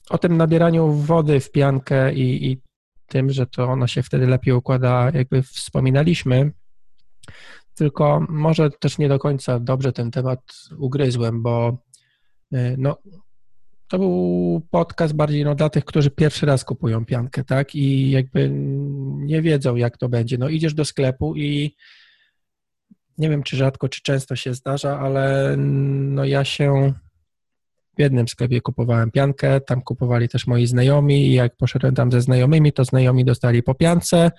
o 0.10 0.18
tym 0.18 0.38
nabieraniu 0.38 0.92
wody 0.92 1.40
w 1.40 1.52
piankę 1.52 2.14
i, 2.14 2.52
i 2.52 2.62
tym, 3.08 3.30
że 3.32 3.48
to 3.48 3.66
ona 3.66 3.88
się 3.88 4.04
wtedy 4.04 4.28
lepiej 4.28 4.54
układa, 4.54 5.12
jakby 5.14 5.42
wspominaliśmy, 5.42 6.52
tylko 7.76 8.26
może 8.30 8.70
też 8.72 8.98
nie 8.98 9.10
do 9.10 9.20
końca 9.20 9.60
dobrze 9.60 9.94
ten 9.94 10.12
temat 10.12 10.40
ugryzłem, 10.78 11.44
bo 11.44 11.78
y, 12.54 12.76
no, 12.78 12.98
to 13.88 14.00
był 14.00 14.62
podcast 14.72 15.16
bardziej 15.16 15.44
no, 15.44 15.56
dla 15.56 15.70
tych, 15.70 15.86
którzy 15.86 16.12
pierwszy 16.12 16.46
raz 16.46 16.66
kupują 16.66 17.06
piankę, 17.06 17.44
tak? 17.44 17.76
I 17.76 18.12
jakby 18.12 18.50
nie 19.16 19.42
wiedzą, 19.42 19.76
jak 19.76 19.98
to 19.98 20.10
będzie. 20.10 20.38
No 20.38 20.50
idziesz 20.50 20.74
do 20.74 20.86
sklepu 20.86 21.36
i 21.36 21.76
nie 23.18 23.30
wiem, 23.30 23.44
czy 23.44 23.58
rzadko, 23.58 23.90
czy 23.90 24.02
często 24.02 24.36
się 24.36 24.54
zdarza, 24.54 25.00
ale 25.00 25.56
no 25.58 26.26
ja 26.26 26.46
się 26.46 26.94
w 27.98 28.02
jednym 28.02 28.28
sklepie 28.28 28.62
kupowałem 28.62 29.12
piankę, 29.12 29.62
tam 29.62 29.82
kupowali 29.82 30.30
też 30.30 30.48
moi 30.48 30.66
znajomi 30.68 31.28
i 31.28 31.34
jak 31.34 31.58
poszedłem 31.58 31.96
tam 31.96 32.12
ze 32.12 32.22
znajomymi, 32.22 32.74
to 32.74 32.86
znajomi 32.86 33.26
dostali 33.26 33.64
po 33.64 33.76
piance 33.76 34.32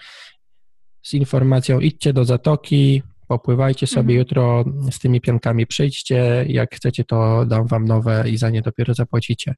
z 1.03 1.15
informacją 1.15 1.81
idźcie 1.81 2.13
do 2.13 2.25
zatoki, 2.25 3.03
popływajcie 3.29 3.87
sobie 3.87 4.15
mhm. 4.15 4.19
jutro 4.19 4.65
z 4.91 4.99
tymi 4.99 5.21
piankami, 5.21 5.67
przyjdźcie, 5.67 6.45
jak 6.49 6.75
chcecie, 6.75 7.05
to 7.05 7.47
dam 7.47 7.67
wam 7.67 7.85
nowe 7.85 8.31
i 8.31 8.37
za 8.37 8.51
nie 8.51 8.63
dopiero 8.63 8.95
zapłacicie. 8.95 9.55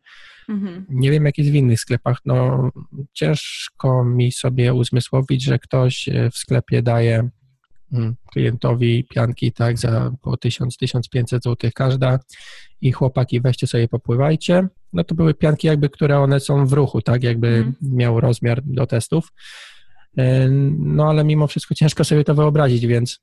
Mhm. 0.49 0.87
Nie 0.89 1.11
wiem, 1.11 1.25
jak 1.25 1.39
jest 1.39 1.51
w 1.51 1.55
innych 1.55 1.81
sklepach, 1.81 2.19
no 2.25 2.69
ciężko 3.13 4.05
mi 4.05 4.33
sobie 4.33 4.75
uzmysłowić, 4.75 5.45
że 5.45 5.59
ktoś 5.59 6.09
w 6.33 6.39
sklepie 6.39 6.83
daje 6.83 7.29
klientowi 8.33 9.05
pianki 9.05 9.53
tak 9.53 9.79
za 9.79 10.13
po 10.23 10.31
1000-1500 10.31 11.25
zł 11.25 11.71
każda 11.75 12.19
i 12.81 12.93
chłopaki 12.93 13.41
weźcie 13.41 13.67
sobie 13.67 13.89
popływajcie. 13.89 14.69
No 14.93 15.05
to 15.05 15.15
były 15.15 15.35
pianki 15.35 15.67
jakby, 15.67 15.91
które 15.91 16.19
one 16.19 16.41
są 16.41 16.67
w 16.67 16.73
ruchu, 16.73 17.03
tak 17.03 17.23
jakby 17.23 17.49
mm. 17.49 17.75
miał 17.83 18.21
rozmiar 18.21 18.63
do 18.65 18.87
testów. 18.87 19.33
E, 20.19 20.49
no 20.79 21.09
ale 21.09 21.25
mimo 21.25 21.47
wszystko 21.47 21.75
ciężko 21.75 22.05
sobie 22.05 22.25
to 22.25 22.35
wyobrazić, 22.35 22.87
więc 22.87 23.21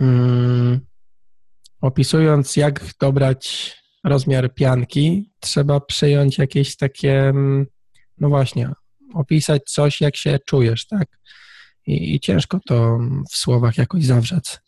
mm, 0.00 0.80
opisując 1.80 2.56
jak 2.56 2.84
dobrać 3.00 3.76
rozmiar 4.04 4.54
pianki, 4.54 5.30
trzeba 5.40 5.80
przyjąć 5.80 6.38
jakieś 6.38 6.76
takie, 6.76 7.28
mm, 7.28 7.66
no 8.18 8.28
właśnie, 8.28 8.70
opisać 9.14 9.62
coś, 9.66 10.00
jak 10.00 10.16
się 10.16 10.38
czujesz, 10.46 10.86
tak? 10.86 11.08
I, 11.86 12.14
i 12.14 12.20
ciężko 12.20 12.60
to 12.66 12.98
w 13.32 13.36
słowach 13.36 13.78
jakoś 13.78 14.04
zawrzec. 14.04 14.60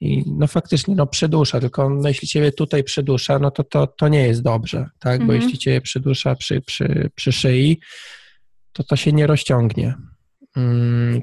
I 0.00 0.24
no 0.26 0.46
faktycznie, 0.46 0.94
no 0.94 1.06
przedusza, 1.06 1.60
tylko 1.60 1.90
no, 1.90 2.08
jeśli 2.08 2.28
ciebie 2.28 2.52
tutaj 2.52 2.84
przedusza, 2.84 3.38
no 3.38 3.50
to, 3.50 3.64
to 3.64 3.86
to 3.86 4.08
nie 4.08 4.26
jest 4.26 4.42
dobrze, 4.42 4.86
tak? 4.98 5.20
Mhm. 5.20 5.26
Bo 5.26 5.32
jeśli 5.32 5.58
ciebie 5.58 5.80
przedusza 5.80 6.34
przy, 6.34 6.60
przy, 6.60 7.10
przy 7.14 7.32
szyi, 7.32 7.80
to 8.72 8.84
to 8.84 8.96
się 8.96 9.12
nie 9.12 9.26
rozciągnie. 9.26 9.94
Mm, 10.56 11.22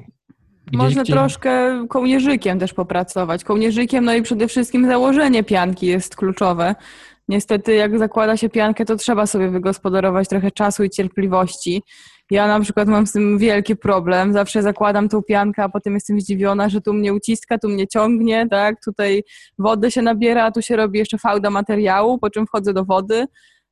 gdzieś, 0.66 0.78
Można 0.78 1.02
gdzie... 1.02 1.12
troszkę 1.12 1.84
kołnierzykiem 1.88 2.58
też 2.58 2.72
popracować. 2.72 3.44
Kołnierzykiem, 3.44 4.04
no 4.04 4.14
i 4.14 4.22
przede 4.22 4.48
wszystkim 4.48 4.86
założenie 4.86 5.44
pianki 5.44 5.86
jest 5.86 6.16
kluczowe. 6.16 6.74
Niestety, 7.30 7.74
jak 7.74 7.98
zakłada 7.98 8.36
się 8.36 8.48
piankę, 8.48 8.84
to 8.84 8.96
trzeba 8.96 9.26
sobie 9.26 9.50
wygospodarować 9.50 10.28
trochę 10.28 10.50
czasu 10.50 10.84
i 10.84 10.90
cierpliwości. 10.90 11.82
Ja 12.30 12.48
na 12.48 12.60
przykład 12.60 12.88
mam 12.88 13.06
z 13.06 13.12
tym 13.12 13.38
wielki 13.38 13.76
problem. 13.76 14.32
Zawsze 14.32 14.62
zakładam 14.62 15.08
tą 15.08 15.22
piankę, 15.22 15.62
a 15.62 15.68
potem 15.68 15.94
jestem 15.94 16.20
zdziwiona, 16.20 16.68
że 16.68 16.80
tu 16.80 16.92
mnie 16.92 17.14
uciska, 17.14 17.58
tu 17.58 17.68
mnie 17.68 17.88
ciągnie, 17.88 18.46
tak? 18.50 18.76
Tutaj 18.84 19.22
wodę 19.58 19.90
się 19.90 20.02
nabiera, 20.02 20.44
a 20.44 20.50
tu 20.50 20.62
się 20.62 20.76
robi 20.76 20.98
jeszcze 20.98 21.18
fałda 21.18 21.50
materiału, 21.50 22.18
po 22.18 22.30
czym 22.30 22.46
wchodzę 22.46 22.72
do 22.72 22.84
wody, 22.84 23.26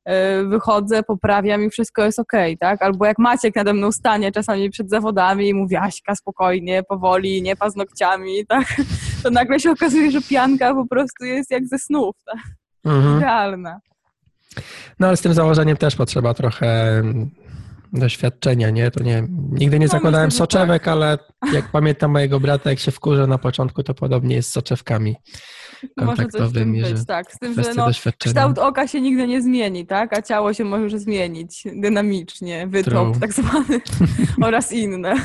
e, 0.05 0.43
wychodzę, 0.43 1.03
poprawiam 1.03 1.63
i 1.63 1.69
wszystko 1.69 2.03
jest 2.05 2.19
ok, 2.19 2.33
tak? 2.59 2.81
Albo 2.81 3.05
jak 3.05 3.19
Maciek 3.19 3.55
nade 3.55 3.73
mną 3.73 3.91
stanie 3.91 4.31
czasami 4.31 4.69
przed 4.69 4.89
zawodami 4.89 5.47
i 5.49 5.53
mówi 5.53 5.75
Aśka, 5.75 6.15
spokojnie, 6.15 6.83
powoli, 6.83 7.41
nie 7.41 7.55
paznokciami, 7.55 8.45
tak? 8.47 8.65
To 9.23 9.29
nagle 9.29 9.59
się 9.59 9.71
okazuje, 9.71 10.11
że 10.11 10.21
pianka 10.21 10.73
po 10.73 10.87
prostu 10.87 11.25
jest 11.25 11.51
jak 11.51 11.67
ze 11.67 11.79
snów, 11.79 12.15
tak? 12.25 12.59
Mhm. 12.85 13.19
Realna. 13.19 13.79
No 14.99 15.07
ale 15.07 15.17
z 15.17 15.21
tym 15.21 15.33
założeniem 15.33 15.77
też 15.77 15.95
potrzeba 15.95 16.33
trochę 16.33 17.01
doświadczenia, 17.93 18.69
nie? 18.69 18.91
To 18.91 19.03
nie, 19.03 19.27
nigdy 19.51 19.79
nie 19.79 19.85
no, 19.85 19.91
zakładałem 19.91 20.27
myślę, 20.27 20.37
soczewek, 20.37 20.83
tak. 20.83 20.93
ale 20.93 21.17
jak 21.53 21.71
pamiętam 21.71 22.11
mojego 22.11 22.39
brata, 22.39 22.69
jak 22.69 22.79
się 22.79 22.91
wkurza 22.91 23.27
na 23.27 23.37
początku, 23.37 23.83
to 23.83 23.93
podobnie 23.93 24.35
jest 24.35 24.49
z 24.49 24.53
soczewkami 24.53 25.15
kontaktowymi. 25.97 26.79
Może 26.79 26.91
coś 26.91 26.99
być, 26.99 27.07
tak. 27.07 27.33
Z 27.33 27.39
tym, 27.39 27.53
że 27.53 27.73
no, 27.73 27.87
kształt 28.17 28.57
oka 28.57 28.87
się 28.87 29.01
nigdy 29.01 29.27
nie 29.27 29.41
zmieni, 29.41 29.85
tak? 29.85 30.17
A 30.17 30.21
ciało 30.21 30.53
się 30.53 30.63
może 30.63 30.99
zmienić 30.99 31.63
dynamicznie, 31.75 32.67
wytop 32.67 32.93
True. 32.93 33.19
tak 33.19 33.33
zwany 33.33 33.81
oraz 34.47 34.71
inne. 34.71 35.15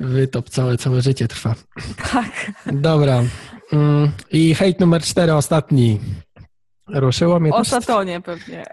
Wytop 0.00 0.50
całe, 0.50 0.76
całe 0.78 1.02
życie 1.02 1.28
trwa. 1.28 1.54
Tak. 2.12 2.52
Dobra. 2.66 3.22
Mm, 3.72 4.10
I 4.30 4.54
hejt 4.54 4.80
numer 4.80 5.02
cztery, 5.02 5.34
ostatni. 5.34 6.00
Ruszyło 6.88 7.40
mnie 7.40 7.52
o 7.52 7.58
też... 7.58 7.68
Satonie 7.68 8.20
pewnie. 8.20 8.64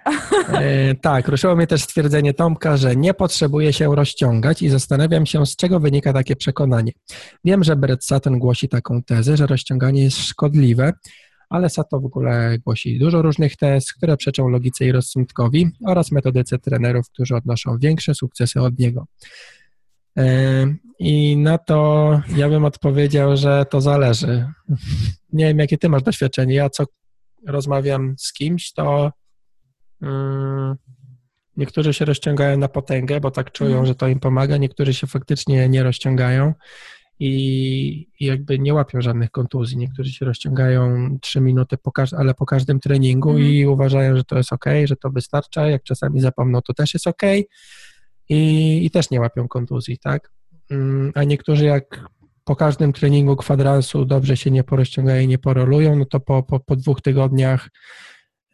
E, 0.54 0.96
tak, 0.96 1.28
ruszyło 1.28 1.56
mnie 1.56 1.68
też 1.68 1.84
stwierdzenie 1.84 2.34
Tomka, 2.34 2.78
że 2.78 2.96
nie 2.96 3.14
potrzebuje 3.14 3.74
się 3.74 3.96
rozciągać 3.96 4.62
i 4.62 4.70
zastanawiam 4.70 5.26
się, 5.26 5.46
z 5.46 5.56
czego 5.56 5.80
wynika 5.80 6.14
takie 6.14 6.36
przekonanie. 6.36 6.92
Wiem, 7.46 7.64
że 7.64 7.76
Brett 7.76 8.06
Sutton 8.06 8.40
głosi 8.40 8.70
taką 8.70 9.04
tezę, 9.04 9.38
że 9.38 9.48
rozciąganie 9.48 10.04
jest 10.04 10.18
szkodliwe, 10.18 10.94
ale 11.50 11.70
Sato 11.70 12.00
w 12.00 12.06
ogóle 12.06 12.58
głosi 12.66 13.00
dużo 13.00 13.22
różnych 13.22 13.58
tez, 13.58 13.94
które 13.94 14.18
przeczą 14.18 14.48
logice 14.50 14.86
i 14.86 14.92
rozsądkowi 14.92 15.70
oraz 15.86 16.12
metodyce 16.12 16.60
trenerów, 16.60 17.10
którzy 17.10 17.36
odnoszą 17.36 17.78
większe 17.78 18.16
sukcesy 18.16 18.62
od 18.62 18.80
niego. 18.80 19.06
E, 20.18 20.66
I 21.00 21.38
na 21.38 21.58
to 21.58 22.22
ja 22.36 22.50
bym 22.50 22.66
odpowiedział, 22.66 23.38
że 23.38 23.66
to 23.70 23.82
zależy. 23.82 24.48
Nie 25.34 25.46
wiem, 25.46 25.60
jakie 25.60 25.78
ty 25.78 25.90
masz 25.90 26.04
doświadczenie. 26.04 26.56
Ja 26.56 26.70
co 26.70 26.84
rozmawiam 27.48 28.16
z 28.18 28.34
kimś, 28.34 28.74
to 28.74 29.12
um, 30.02 30.76
niektórzy 31.58 31.94
się 31.94 32.06
rozciągają 32.06 32.58
na 32.58 32.68
potęgę, 32.68 33.20
bo 33.20 33.32
tak 33.32 33.52
czują, 33.52 33.74
mm. 33.74 33.86
że 33.86 33.96
to 33.96 34.08
im 34.08 34.20
pomaga, 34.20 34.58
niektórzy 34.58 34.94
się 34.94 35.08
faktycznie 35.08 35.70
nie 35.70 35.84
rozciągają 35.84 36.54
i, 37.20 38.10
jakby 38.20 38.60
nie 38.60 38.74
łapią 38.74 39.02
żadnych 39.02 39.32
kontuzji. 39.32 39.78
Niektórzy 39.78 40.12
się 40.12 40.26
rozciągają 40.26 41.10
3 41.22 41.42
minuty, 41.42 41.78
po 41.78 41.92
ale 42.18 42.34
po 42.34 42.46
każdym 42.46 42.80
treningu 42.80 43.30
mm. 43.30 43.44
i 43.44 43.66
uważają, 43.66 44.18
że 44.18 44.24
to 44.24 44.38
jest 44.38 44.54
ok, 44.54 44.66
że 44.86 44.96
to 44.96 45.10
wystarcza. 45.10 45.68
Jak 45.68 45.84
czasami 45.84 46.22
zapomną, 46.22 46.62
to 46.62 46.74
też 46.74 46.94
jest 46.94 47.08
ok 47.08 47.22
i, 48.30 48.86
i 48.86 48.92
też 48.92 49.10
nie 49.10 49.20
łapią 49.20 49.48
kontuzji, 49.48 49.98
tak? 49.98 50.32
mm, 50.72 51.12
a 51.16 51.24
niektórzy 51.24 51.66
jak 51.66 52.08
po 52.44 52.56
każdym 52.56 52.94
treningu 52.94 53.36
kwadransu 53.36 54.06
dobrze 54.06 54.38
się 54.38 54.52
nie 54.52 54.64
porozciągają 54.64 55.22
i 55.22 55.28
nie 55.28 55.38
porolują, 55.38 55.96
no 55.96 56.06
to 56.06 56.20
po, 56.20 56.44
po, 56.44 56.60
po 56.60 56.76
dwóch 56.76 57.02
tygodniach 57.02 57.70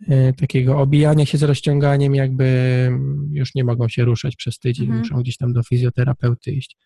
e, 0.09 0.33
takiego 0.33 0.79
obijania 0.79 1.25
się 1.25 1.37
z 1.37 1.43
rozciąganiem 1.43 2.15
jakby 2.15 2.47
już 3.31 3.55
nie 3.55 3.63
mogą 3.63 3.89
się 3.89 4.05
ruszać 4.05 4.35
przez 4.35 4.59
tydzień, 4.59 4.85
mhm. 4.85 4.99
muszą 4.99 5.15
gdzieś 5.15 5.37
tam 5.37 5.53
do 5.53 5.63
fizjoterapeuty 5.63 6.51
iść. 6.51 6.77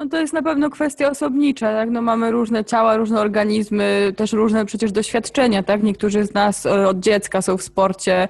No 0.00 0.08
to 0.08 0.20
jest 0.20 0.32
na 0.32 0.42
pewno 0.42 0.70
kwestia 0.70 1.10
osobnicza, 1.10 1.72
tak? 1.72 1.90
No 1.90 2.02
mamy 2.02 2.30
różne 2.30 2.64
ciała, 2.64 2.96
różne 2.96 3.20
organizmy, 3.20 4.12
też 4.16 4.32
różne 4.32 4.66
przecież 4.66 4.92
doświadczenia, 4.92 5.62
tak? 5.62 5.82
Niektórzy 5.82 6.26
z 6.26 6.34
nas 6.34 6.66
e, 6.66 6.88
od 6.88 7.00
dziecka 7.00 7.42
są 7.42 7.56
w 7.56 7.62
sporcie, 7.62 8.24
y, 8.24 8.28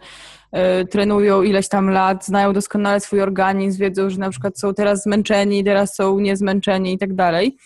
trenują 0.91 1.43
ileś 1.43 1.69
tam 1.69 1.91
lat, 1.91 2.27
znają 2.27 2.53
doskonale 2.53 3.01
swój 3.01 3.21
organizm, 3.21 3.81
wiedzą, 3.81 4.11
że 4.11 4.19
na 4.19 4.31
przykład 4.31 4.59
są 4.59 4.75
teraz 4.75 5.03
zmęczeni, 5.03 5.65
teraz 5.65 5.95
są 5.95 6.21
niezmęczeni 6.21 6.93
i 6.93 6.99
tak 6.99 7.15
dalej. 7.15 7.57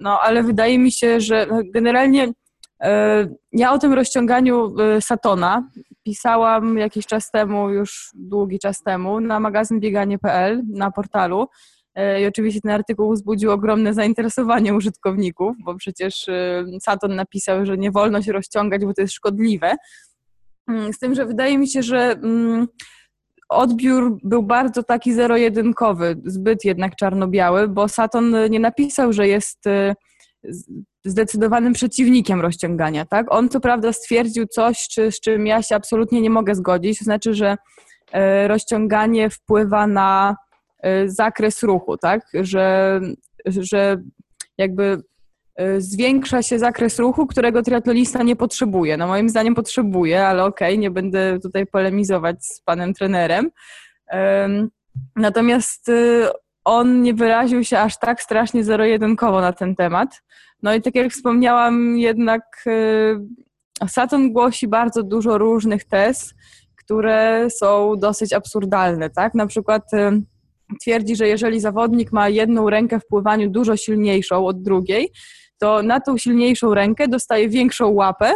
No 0.00 0.18
ale 0.20 0.42
wydaje 0.42 0.78
mi 0.78 0.92
się, 0.92 1.20
że 1.20 1.46
generalnie 1.74 2.24
y, 2.24 2.32
ja 3.52 3.72
o 3.72 3.78
tym 3.78 3.92
rozciąganiu 3.92 4.80
y, 4.80 5.00
Satona 5.00 5.70
pisałam 6.02 6.78
jakiś 6.78 7.06
czas 7.06 7.30
temu, 7.30 7.70
już 7.70 8.10
długi 8.14 8.58
czas 8.58 8.82
temu, 8.82 9.20
na 9.20 9.40
magazyn 9.40 9.80
bieganie.pl, 9.80 10.62
na 10.72 10.90
portalu. 10.90 11.48
E, 11.96 12.22
I 12.22 12.26
oczywiście 12.26 12.60
ten 12.60 12.70
artykuł 12.70 13.12
wzbudził 13.12 13.50
ogromne 13.50 13.94
zainteresowanie 13.94 14.74
użytkowników, 14.74 15.56
bo 15.64 15.74
przecież 15.74 16.28
e, 16.28 16.64
Saturn 16.82 17.14
napisał, 17.14 17.66
że 17.66 17.78
nie 17.78 17.90
wolno 17.90 18.22
się 18.22 18.32
rozciągać, 18.32 18.84
bo 18.84 18.94
to 18.94 19.02
jest 19.02 19.14
szkodliwe. 19.14 19.76
Mm, 20.68 20.92
z 20.92 20.98
tym, 20.98 21.14
że 21.14 21.26
wydaje 21.26 21.58
mi 21.58 21.68
się, 21.68 21.82
że 21.82 21.98
mm, 21.98 22.68
odbiór 23.48 24.18
był 24.22 24.42
bardzo 24.42 24.82
taki 24.82 25.14
zero-jedynkowy, 25.14 26.16
zbyt 26.24 26.64
jednak 26.64 26.96
czarno-biały, 26.96 27.68
bo 27.68 27.88
Saturn 27.88 28.36
nie 28.50 28.60
napisał, 28.60 29.12
że 29.12 29.28
jest 29.28 29.66
e, 29.66 29.94
zdecydowanym 31.04 31.72
przeciwnikiem 31.72 32.40
rozciągania. 32.40 33.04
Tak? 33.04 33.26
On 33.30 33.48
co 33.48 33.60
prawda 33.60 33.92
stwierdził 33.92 34.46
coś, 34.46 34.88
czy, 34.88 35.12
z 35.12 35.20
czym 35.20 35.46
ja 35.46 35.62
się 35.62 35.76
absolutnie 35.76 36.20
nie 36.20 36.30
mogę 36.30 36.54
zgodzić, 36.54 36.98
to 36.98 37.04
znaczy, 37.04 37.34
że 37.34 37.56
rozciąganie 38.48 39.30
wpływa 39.30 39.86
na 39.86 40.36
Y, 40.86 41.10
zakres 41.10 41.62
ruchu, 41.62 41.96
tak? 41.96 42.20
Że, 42.34 43.00
że 43.46 44.02
jakby 44.58 44.82
y, 44.84 45.02
zwiększa 45.78 46.42
się 46.42 46.58
zakres 46.58 46.98
ruchu, 46.98 47.26
którego 47.26 47.62
triatlonista 47.62 48.22
nie 48.22 48.36
potrzebuje. 48.36 48.96
No 48.96 49.06
moim 49.06 49.28
zdaniem 49.28 49.54
potrzebuje, 49.54 50.26
ale 50.26 50.44
okej, 50.44 50.68
okay, 50.68 50.78
nie 50.78 50.90
będę 50.90 51.38
tutaj 51.42 51.66
polemizować 51.66 52.46
z 52.46 52.60
panem 52.60 52.94
trenerem. 52.94 53.50
Natomiast 55.16 55.88
y, 55.88 56.26
on 56.64 57.02
nie 57.02 57.14
wyraził 57.14 57.64
się 57.64 57.78
aż 57.78 57.98
tak 57.98 58.22
strasznie 58.22 58.64
zero-jedynkowo 58.64 59.40
na 59.40 59.52
ten 59.52 59.76
temat. 59.76 60.22
No 60.62 60.74
i 60.74 60.82
tak 60.82 60.94
jak 60.94 61.12
wspomniałam, 61.12 61.98
jednak 61.98 62.64
Saturn 63.88 64.28
głosi 64.28 64.68
bardzo 64.68 65.02
dużo 65.02 65.38
różnych 65.38 65.84
tez, 65.84 66.34
które 66.76 67.48
są 67.50 67.96
dosyć 67.96 68.32
absurdalne, 68.32 69.10
tak? 69.10 69.34
Na 69.34 69.46
przykład 69.46 69.82
twierdzi, 70.82 71.16
że 71.16 71.28
jeżeli 71.28 71.60
zawodnik 71.60 72.12
ma 72.12 72.28
jedną 72.28 72.70
rękę 72.70 73.00
w 73.00 73.06
pływaniu 73.06 73.50
dużo 73.50 73.76
silniejszą 73.76 74.46
od 74.46 74.62
drugiej, 74.62 75.12
to 75.58 75.82
na 75.82 76.00
tą 76.00 76.18
silniejszą 76.18 76.74
rękę 76.74 77.08
dostaje 77.08 77.48
większą 77.48 77.88
łapę, 77.88 78.32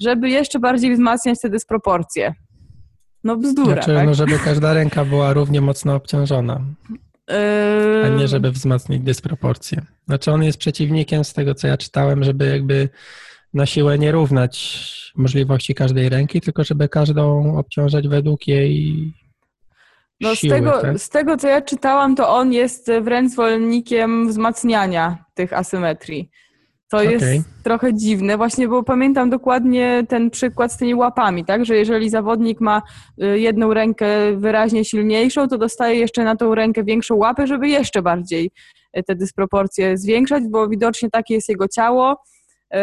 żeby 0.00 0.28
jeszcze 0.30 0.58
bardziej 0.58 0.94
wzmacniać 0.94 1.40
te 1.40 1.50
dysproporcje. 1.50 2.34
No 3.24 3.36
bzdura, 3.36 3.72
znaczy, 3.72 3.94
tak? 3.94 4.06
no 4.06 4.14
żeby 4.14 4.38
każda 4.38 4.74
ręka 4.74 5.04
była 5.04 5.32
równie 5.32 5.60
mocno 5.60 5.94
obciążona. 5.94 6.60
A 8.04 8.08
nie 8.08 8.28
żeby 8.28 8.50
wzmacniać 8.50 9.00
dysproporcje. 9.00 9.82
Znaczy 10.08 10.32
on 10.32 10.42
jest 10.42 10.58
przeciwnikiem 10.58 11.24
z 11.24 11.32
tego, 11.32 11.54
co 11.54 11.66
ja 11.66 11.76
czytałem, 11.76 12.24
żeby 12.24 12.46
jakby 12.46 12.88
na 13.54 13.66
siłę 13.66 13.98
nie 13.98 14.12
równać 14.12 14.84
możliwości 15.16 15.74
każdej 15.74 16.08
ręki, 16.08 16.40
tylko 16.40 16.64
żeby 16.64 16.88
każdą 16.88 17.56
obciążać 17.56 18.08
według 18.08 18.46
jej 18.46 19.12
no 20.20 20.34
siły, 20.34 20.50
z, 20.50 20.58
tego, 20.58 20.80
tak? 20.80 20.98
z 20.98 21.08
tego, 21.08 21.36
co 21.36 21.48
ja 21.48 21.62
czytałam, 21.62 22.16
to 22.16 22.28
on 22.28 22.52
jest 22.52 22.90
wręcz 23.02 23.32
zwolennikiem 23.32 24.28
wzmacniania 24.28 25.24
tych 25.34 25.52
asymetrii. 25.52 26.30
To 26.94 27.00
okay. 27.00 27.12
jest 27.12 27.48
trochę 27.62 27.94
dziwne, 27.94 28.36
właśnie 28.36 28.68
bo 28.68 28.82
pamiętam 28.82 29.30
dokładnie 29.30 30.04
ten 30.08 30.30
przykład 30.30 30.72
z 30.72 30.76
tymi 30.76 30.94
łapami, 30.94 31.44
tak, 31.44 31.64
że 31.64 31.76
jeżeli 31.76 32.10
zawodnik 32.10 32.60
ma 32.60 32.82
y, 33.22 33.38
jedną 33.38 33.74
rękę 33.74 34.06
wyraźnie 34.36 34.84
silniejszą, 34.84 35.48
to 35.48 35.58
dostaje 35.58 35.98
jeszcze 35.98 36.24
na 36.24 36.36
tą 36.36 36.54
rękę 36.54 36.84
większą 36.84 37.14
łapę, 37.14 37.46
żeby 37.46 37.68
jeszcze 37.68 38.02
bardziej 38.02 38.50
y, 38.98 39.02
te 39.02 39.14
dysproporcje 39.14 39.98
zwiększać, 39.98 40.44
bo 40.50 40.68
widocznie 40.68 41.10
takie 41.10 41.34
jest 41.34 41.48
jego 41.48 41.68
ciało. 41.68 42.22
Y, 42.74 42.78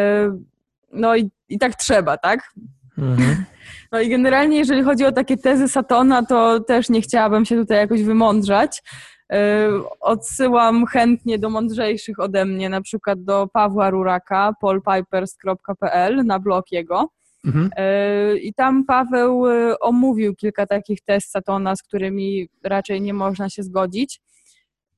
no 0.93 1.15
i, 1.15 1.30
i 1.50 1.60
tak 1.60 1.76
trzeba, 1.76 2.17
tak? 2.17 2.54
Mhm. 2.97 3.36
No 3.91 4.02
i 4.02 4.10
generalnie, 4.10 4.58
jeżeli 4.58 4.84
chodzi 4.84 5.06
o 5.06 5.12
takie 5.12 5.38
tezy 5.38 5.67
Satona, 5.67 6.26
to 6.26 6.60
też 6.60 6.89
nie 6.89 7.02
chciałabym 7.02 7.45
się 7.45 7.56
tutaj 7.56 7.78
jakoś 7.78 8.04
wymądrzać. 8.04 8.84
E, 9.32 9.70
odsyłam 10.00 10.86
chętnie 10.86 11.39
do 11.39 11.50
mądrzejszych 11.50 12.20
ode 12.20 12.46
mnie, 12.46 12.70
na 12.70 12.82
przykład 12.82 13.24
do 13.24 13.48
Pawła 13.54 13.89
Ruraka, 13.89 14.54
polpipers.pl 14.62 16.26
na 16.26 16.39
blog 16.39 16.72
jego. 16.72 17.10
Mhm. 17.46 17.70
E, 17.76 18.38
I 18.38 18.54
tam 18.54 18.86
Paweł 18.86 19.48
e, 19.48 19.80
omówił 19.80 20.36
kilka 20.36 20.65
takich 20.65 21.02
tez 21.02 21.30
Satona, 21.30 21.76
z 21.76 21.84
którymi 21.84 22.50
raczej 22.63 23.02
nie 23.02 23.13
można 23.13 23.50
się 23.50 23.63
zgodzić. 23.63 24.22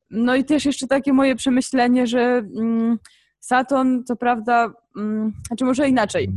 No 0.09 0.35
i 0.35 0.43
też 0.45 0.65
jeszcze 0.65 0.87
takie 0.87 1.13
moje 1.13 1.35
przemyślenie, 1.35 2.07
że 2.07 2.21
mm, 2.57 2.97
Saturn, 3.39 4.03
co 4.03 4.15
prawda, 4.15 4.73
mm, 4.97 5.33
znaczy 5.47 5.65
może 5.65 5.89
inaczej. 5.89 6.29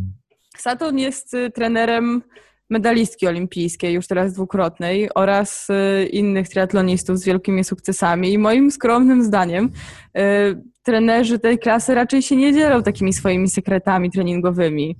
Saturn 0.56 0.98
jest 0.98 1.34
y, 1.34 1.50
trenerem 1.50 2.22
medalistki 2.70 3.26
olimpijskiej, 3.26 3.94
już 3.94 4.06
teraz 4.06 4.32
dwukrotnej, 4.32 5.08
oraz 5.14 5.70
y, 5.70 6.06
innych 6.06 6.48
triatlonistów 6.48 7.18
z 7.18 7.24
wielkimi 7.24 7.64
sukcesami. 7.64 8.32
I 8.32 8.38
moim 8.38 8.70
skromnym 8.70 9.24
zdaniem 9.24 9.70
y, 10.18 10.62
trenerzy 10.82 11.38
tej 11.38 11.58
klasy 11.58 11.94
raczej 11.94 12.22
się 12.22 12.36
nie 12.36 12.52
dzielą 12.52 12.82
takimi 12.82 13.12
swoimi 13.12 13.48
sekretami 13.48 14.10
treningowymi. 14.10 14.96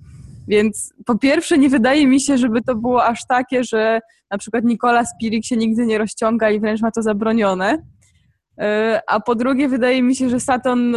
Więc 0.49 0.95
po 1.07 1.19
pierwsze, 1.19 1.59
nie 1.59 1.69
wydaje 1.69 2.07
mi 2.07 2.21
się, 2.21 2.39
żeby 2.39 2.63
to 2.63 2.75
było 2.75 3.05
aż 3.05 3.21
takie, 3.29 3.65
że 3.65 4.01
na 4.31 4.39
przykład 4.39 4.65
Nikola 4.65 5.05
Spirik 5.05 5.45
się 5.45 5.57
nigdy 5.57 5.87
nie 5.87 5.99
rozciąga 5.99 6.51
i 6.51 6.61
wręcz 6.61 6.81
ma 6.81 6.91
to 6.91 7.03
zabronione. 7.03 7.79
A 9.07 9.21
po 9.21 9.35
drugie, 9.35 9.69
wydaje 9.69 10.03
mi 10.03 10.17
się, 10.17 10.29
że 10.29 10.41
Saturn 10.41 10.97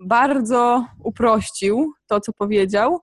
bardzo 0.00 0.86
uprościł 1.04 1.92
to, 2.06 2.20
co 2.20 2.32
powiedział 2.32 3.00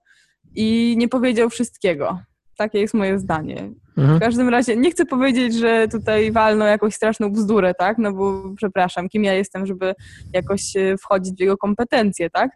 i 0.55 0.95
nie 0.97 1.07
powiedział 1.07 1.49
wszystkiego. 1.49 2.19
Takie 2.59 2.79
jest 2.79 2.93
moje 2.93 3.19
zdanie. 3.19 3.69
Mhm. 3.97 4.17
W 4.17 4.21
każdym 4.21 4.49
razie 4.49 4.77
nie 4.77 4.91
chcę 4.91 5.05
powiedzieć, 5.05 5.55
że 5.55 5.87
tutaj 5.87 6.31
walno 6.31 6.65
jakąś 6.65 6.93
straszną 6.95 7.31
bzdurę, 7.31 7.73
tak? 7.73 7.97
No 7.97 8.13
bo 8.13 8.43
przepraszam, 8.55 9.09
kim 9.09 9.23
ja 9.23 9.33
jestem, 9.33 9.65
żeby 9.65 9.95
jakoś 10.33 10.75
e, 10.75 10.97
wchodzić 10.97 11.37
w 11.37 11.39
jego 11.39 11.57
kompetencje, 11.57 12.29
tak? 12.29 12.51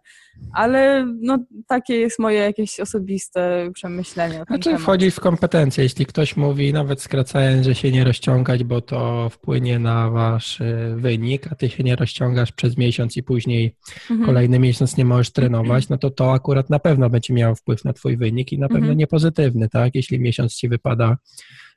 Ale 0.54 1.06
no, 1.22 1.38
takie 1.68 1.96
jest 1.96 2.20
moje 2.20 2.40
jakieś 2.40 2.80
osobiste 2.80 3.70
przemyślenie. 3.74 4.44
Znaczy 4.48 4.64
temat. 4.64 4.82
wchodzi 4.82 5.12
w 5.12 5.20
kompetencje. 5.20 5.84
Jeśli 5.84 6.06
ktoś 6.06 6.38
mówi, 6.38 6.74
nawet 6.74 7.02
skracając, 7.02 7.66
że 7.66 7.76
się 7.76 7.92
nie 7.92 8.04
rozciągać, 8.04 8.64
bo 8.64 8.82
to 8.82 9.30
wpłynie 9.30 9.80
na 9.80 10.10
wasz 10.10 10.62
e, 10.62 10.96
wynik, 10.96 11.48
a 11.52 11.56
ty 11.56 11.70
się 11.70 11.84
nie 11.84 11.96
rozciągasz 11.96 12.52
przez 12.52 12.78
miesiąc 12.78 13.18
i 13.18 13.24
później 13.24 13.76
mhm. 14.12 14.26
kolejny 14.26 14.60
miesiąc 14.60 14.98
nie 14.98 15.06
możesz 15.06 15.32
trenować, 15.32 15.90
no 15.90 15.98
to 15.98 16.10
to 16.10 16.34
akurat 16.34 16.70
na 16.70 16.80
pewno 16.80 17.10
będzie 17.10 17.34
miało 17.34 17.56
wpływ 17.56 17.86
na 17.86 17.94
twój 17.94 18.18
wynik 18.18 18.52
i 18.52 18.60
na 18.60 18.68
pewno 18.68 18.80
mhm. 18.80 18.98
niepozytywny, 18.98 19.70
tak? 19.70 19.96
Jeśli 19.96 20.20
miesiąc 20.20 20.56
ci 20.56 20.70
wypada 20.70 21.18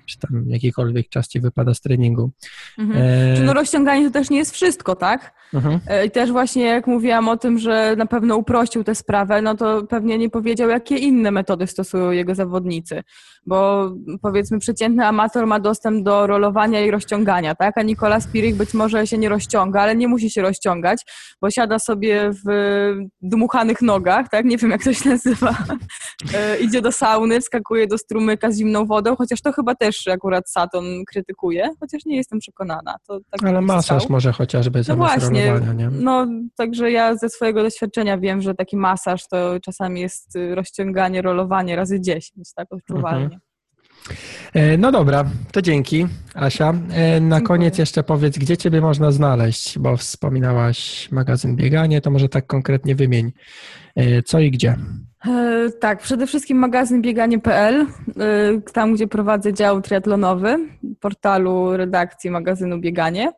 czy 0.07 0.19
tam 0.19 0.45
jakikolwiek 0.47 1.09
czas 1.09 1.29
ci 1.29 1.41
wypada 1.41 1.75
z 1.75 1.81
treningu. 1.81 2.31
Mhm. 2.79 3.03
E... 3.03 3.37
Czy 3.37 3.43
no 3.43 3.55
rozciąganie 3.55 4.07
to 4.07 4.13
też 4.13 4.31
nie 4.31 4.39
jest 4.39 4.53
wszystko, 4.53 4.97
tak? 4.97 5.33
Mhm. 5.55 5.81
E, 5.87 6.07
I 6.07 6.11
też 6.11 6.33
właśnie 6.33 6.63
jak 6.63 6.87
mówiłam 6.87 7.29
o 7.29 7.37
tym, 7.37 7.59
że 7.59 7.95
na 7.99 8.07
pewno 8.07 8.37
uprościł 8.37 8.85
tę 8.85 8.95
sprawę, 8.95 9.43
no 9.43 9.55
to 9.55 9.83
pewnie 9.83 10.19
nie 10.19 10.31
powiedział, 10.31 10.69
jakie 10.69 10.97
inne 10.97 11.31
metody 11.31 11.67
stosują 11.67 12.11
jego 12.11 12.35
zawodnicy. 12.35 13.03
Bo 13.47 13.91
powiedzmy 14.23 14.59
przeciętny 14.59 15.07
amator 15.07 15.47
ma 15.47 15.61
dostęp 15.61 16.05
do 16.05 16.27
rolowania 16.27 16.85
i 16.85 16.91
rozciągania, 16.91 17.55
tak? 17.55 17.79
A 17.79 17.83
Nikola 17.83 18.21
Spirik 18.21 18.57
być 18.57 18.75
może 18.75 19.07
się 19.07 19.19
nie 19.19 19.29
rozciąga, 19.29 19.81
ale 19.81 19.97
nie 19.97 20.09
musi 20.09 20.31
się 20.31 20.43
rozciągać, 20.43 21.03
bo 21.43 21.51
siada 21.51 21.79
sobie 21.79 22.31
w 22.47 22.51
dmuchanych 23.23 23.83
nogach, 23.83 24.29
tak? 24.29 24.45
Nie 24.45 24.57
wiem 24.57 24.71
jak 24.71 24.85
to 24.85 24.95
się 24.95 25.09
nazywa. 25.11 25.57
E, 26.35 26.59
idzie 26.59 26.83
do 26.83 26.93
sauny, 26.93 27.41
wskakuje 27.41 27.87
do 27.87 27.99
strumyka 27.99 28.51
z 28.51 28.59
zimną 28.59 28.87
wodą, 28.87 29.17
chociaż 29.17 29.43
to 29.43 29.53
chyba 29.53 29.75
też 29.75 29.96
akurat 30.09 30.51
Saturn 30.51 31.05
krytykuje, 31.09 31.71
chociaż 31.81 32.05
nie 32.07 32.17
jestem 32.17 32.39
przekonana. 32.39 32.97
To 33.07 33.19
tak 33.31 33.49
ale 33.51 33.61
masaż 33.61 34.09
może 34.09 34.33
chociażby 34.33 34.83
no 34.89 34.97
właśnie, 34.97 35.51
właśnie, 35.51 35.75
nie? 35.75 35.91
No, 35.91 36.27
także 36.57 36.91
ja 36.91 37.17
ze 37.17 37.29
swojego 37.29 37.63
doświadczenia 37.63 38.19
wiem, 38.19 38.41
że 38.41 38.55
taki 38.55 38.77
masaż 38.77 39.29
to 39.29 39.61
czasami 39.61 40.01
jest 40.01 40.37
y, 40.37 40.55
rozciąganie, 40.55 41.23
rolowanie 41.23 41.77
razy 41.77 42.01
10, 42.01 42.53
tak 42.55 42.67
odczuwalnie. 42.71 43.25
Mhm. 43.25 43.41
E, 44.55 44.79
no 44.79 44.93
dobra, 44.93 45.25
to 45.53 45.63
dzięki, 45.63 46.07
Asia. 46.35 46.75
E, 46.91 47.21
na 47.21 47.41
koniec 47.41 47.79
jeszcze 47.79 48.03
powiedz, 48.03 48.39
gdzie 48.39 48.57
Ciebie 48.57 48.81
można 48.81 49.13
znaleźć, 49.13 49.79
bo 49.79 49.97
wspominałaś 49.97 51.09
magazyn 51.13 51.57
Bieganie, 51.57 52.01
to 52.01 52.11
może 52.11 52.29
tak 52.29 52.47
konkretnie 52.47 52.95
wymień, 52.95 53.33
e, 53.97 54.23
co 54.23 54.41
i 54.41 54.51
gdzie. 54.51 54.77
Tak, 55.81 56.03
przede 56.03 56.27
wszystkim 56.27 56.59
magazyn 56.59 57.03
bieganie.pl, 57.03 57.87
tam 58.73 58.95
gdzie 58.95 59.07
prowadzę 59.07 59.53
dział 59.53 59.81
triatlonowy, 59.81 60.59
portalu 61.01 61.77
redakcji 61.77 62.31
magazynu 62.31 62.81
Bieganie. 62.81 63.33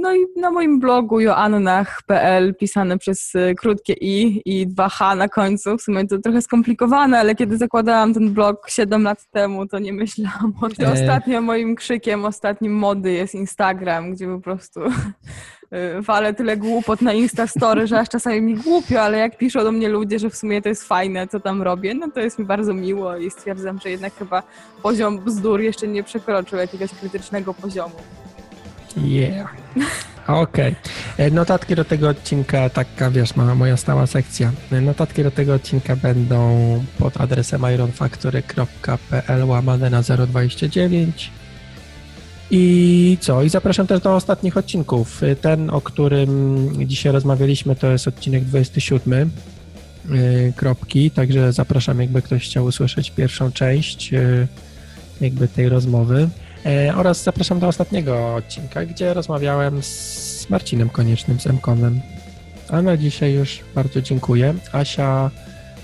No 0.00 0.14
i 0.14 0.26
na 0.36 0.50
moim 0.50 0.80
blogu 0.80 1.20
joannach.pl 1.20 2.54
pisane 2.54 2.98
przez 2.98 3.34
e, 3.34 3.54
krótkie 3.54 3.92
i 3.92 4.42
i 4.44 4.68
2h 4.68 5.16
na 5.16 5.28
końcu. 5.28 5.78
W 5.78 5.82
sumie 5.82 6.06
to 6.06 6.18
trochę 6.18 6.42
skomplikowane, 6.42 7.18
ale 7.18 7.34
kiedy 7.34 7.56
zakładałam 7.56 8.14
ten 8.14 8.34
blog 8.34 8.70
7 8.70 9.02
lat 9.02 9.26
temu, 9.30 9.66
to 9.66 9.78
nie 9.78 9.92
myślałam 9.92 10.54
o 10.62 10.68
tym. 10.68 10.86
E. 10.86 10.92
Ostatnio 10.92 11.40
moim 11.40 11.74
krzykiem, 11.74 12.24
ostatnim 12.24 12.72
mody 12.72 13.12
jest 13.12 13.34
Instagram, 13.34 14.12
gdzie 14.12 14.26
po 14.26 14.40
prostu 14.40 14.80
walę 16.00 16.34
tyle 16.34 16.56
głupot 16.56 17.02
na 17.02 17.12
Instastory, 17.12 17.86
że 17.86 18.00
aż 18.00 18.08
czasami 18.08 18.40
mi 18.40 18.54
głupio, 18.54 19.00
ale 19.00 19.18
jak 19.18 19.38
piszą 19.38 19.64
do 19.64 19.72
mnie 19.72 19.88
ludzie, 19.88 20.18
że 20.18 20.30
w 20.30 20.36
sumie 20.36 20.62
to 20.62 20.68
jest 20.68 20.84
fajne, 20.84 21.28
co 21.28 21.40
tam 21.40 21.62
robię, 21.62 21.94
no 21.94 22.10
to 22.10 22.20
jest 22.20 22.38
mi 22.38 22.44
bardzo 22.44 22.74
miło 22.74 23.16
i 23.16 23.30
stwierdzam, 23.30 23.78
że 23.82 23.90
jednak 23.90 24.14
chyba 24.14 24.42
poziom 24.82 25.18
bzdur 25.18 25.60
jeszcze 25.60 25.88
nie 25.88 26.02
przekroczył 26.02 26.58
jakiegoś 26.58 26.90
krytycznego 26.90 27.54
poziomu. 27.54 27.96
Yeah. 28.96 29.50
Okej. 30.26 30.72
Okay. 30.72 31.26
E, 31.26 31.30
notatki 31.30 31.74
do 31.74 31.84
tego 31.84 32.08
odcinka, 32.08 32.70
taka 32.70 33.10
wiesz, 33.10 33.36
ma 33.36 33.54
moja 33.54 33.76
stała 33.76 34.06
sekcja. 34.06 34.52
E, 34.72 34.80
notatki 34.80 35.22
do 35.22 35.30
tego 35.30 35.54
odcinka 35.54 35.96
będą 35.96 36.84
pod 36.98 37.20
adresem 37.20 37.62
ironfactory.pl 37.74 39.44
łamane 39.44 39.90
na 39.90 40.02
029. 40.02 41.30
I 42.50 43.18
co? 43.20 43.42
I 43.42 43.48
zapraszam 43.48 43.86
też 43.86 44.00
do 44.00 44.14
ostatnich 44.14 44.56
odcinków. 44.56 45.22
E, 45.22 45.36
ten, 45.36 45.70
o 45.70 45.80
którym 45.80 46.70
dzisiaj 46.86 47.12
rozmawialiśmy, 47.12 47.76
to 47.76 47.86
jest 47.86 48.08
odcinek 48.08 48.44
27. 48.44 49.30
Kropki, 50.56 51.10
także 51.10 51.52
zapraszam, 51.52 52.00
jakby 52.00 52.22
ktoś 52.22 52.44
chciał 52.44 52.64
usłyszeć 52.64 53.10
pierwszą 53.10 53.52
część 53.52 54.10
jakby 55.20 55.48
tej 55.48 55.68
rozmowy. 55.68 56.28
E, 56.66 56.94
oraz 56.96 57.22
zapraszam 57.22 57.60
do 57.60 57.68
ostatniego 57.68 58.34
odcinka, 58.34 58.84
gdzie 58.84 59.14
rozmawiałem 59.14 59.82
z 59.82 60.46
Marcinem 60.50 60.88
Koniecznym, 60.90 61.40
z 61.40 61.46
Mkonem. 61.46 62.00
A 62.68 62.82
na 62.82 62.96
dzisiaj 62.96 63.32
już 63.32 63.58
bardzo 63.74 64.02
dziękuję. 64.02 64.54
Asia, 64.72 65.30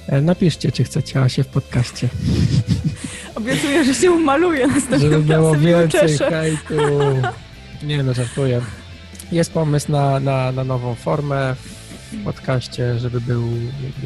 e, 0.09 0.21
napiszcie, 0.21 0.73
czy 0.73 0.85
chcecie 0.85 1.21
Asię 1.21 1.45
w 1.45 1.49
podcaście. 1.49 2.09
Obiecuję, 3.35 3.85
że 3.85 3.95
się 3.95 4.11
umaluję 4.11 4.67
następnym 4.67 5.01
Żeby 5.01 5.23
było 5.23 5.55
więcej 5.55 6.19
hejtu. 6.19 6.75
Nie 7.83 8.03
no, 8.03 8.15
żartuję. 8.15 8.61
Jest 9.33 9.53
pomysł 9.53 9.93
na, 9.93 10.21
na, 10.21 10.53
na 10.53 10.65
nową 10.65 10.95
formę 10.95 11.55
w 12.13 12.25
podcaście, 12.25 12.99
żeby 12.99 13.21
był 13.21 13.43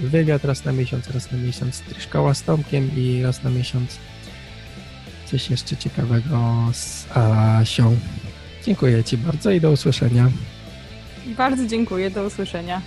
wywiad 0.02 0.44
raz 0.44 0.64
na 0.64 0.72
miesiąc, 0.72 1.10
raz 1.10 1.32
na 1.32 1.38
miesiąc 1.38 1.82
szkoła 1.98 2.34
z 2.34 2.42
Tomkiem 2.42 2.90
i 2.96 3.22
raz 3.22 3.42
na 3.42 3.50
miesiąc 3.50 3.98
coś 5.26 5.50
jeszcze 5.50 5.76
ciekawego 5.76 6.68
z 6.72 7.06
Asią. 7.16 7.96
Dziękuję 8.64 9.04
Ci 9.04 9.18
bardzo 9.18 9.50
i 9.50 9.60
do 9.60 9.70
usłyszenia. 9.70 10.28
Bardzo 11.26 11.66
dziękuję, 11.66 12.10
do 12.10 12.24
usłyszenia. 12.24 12.82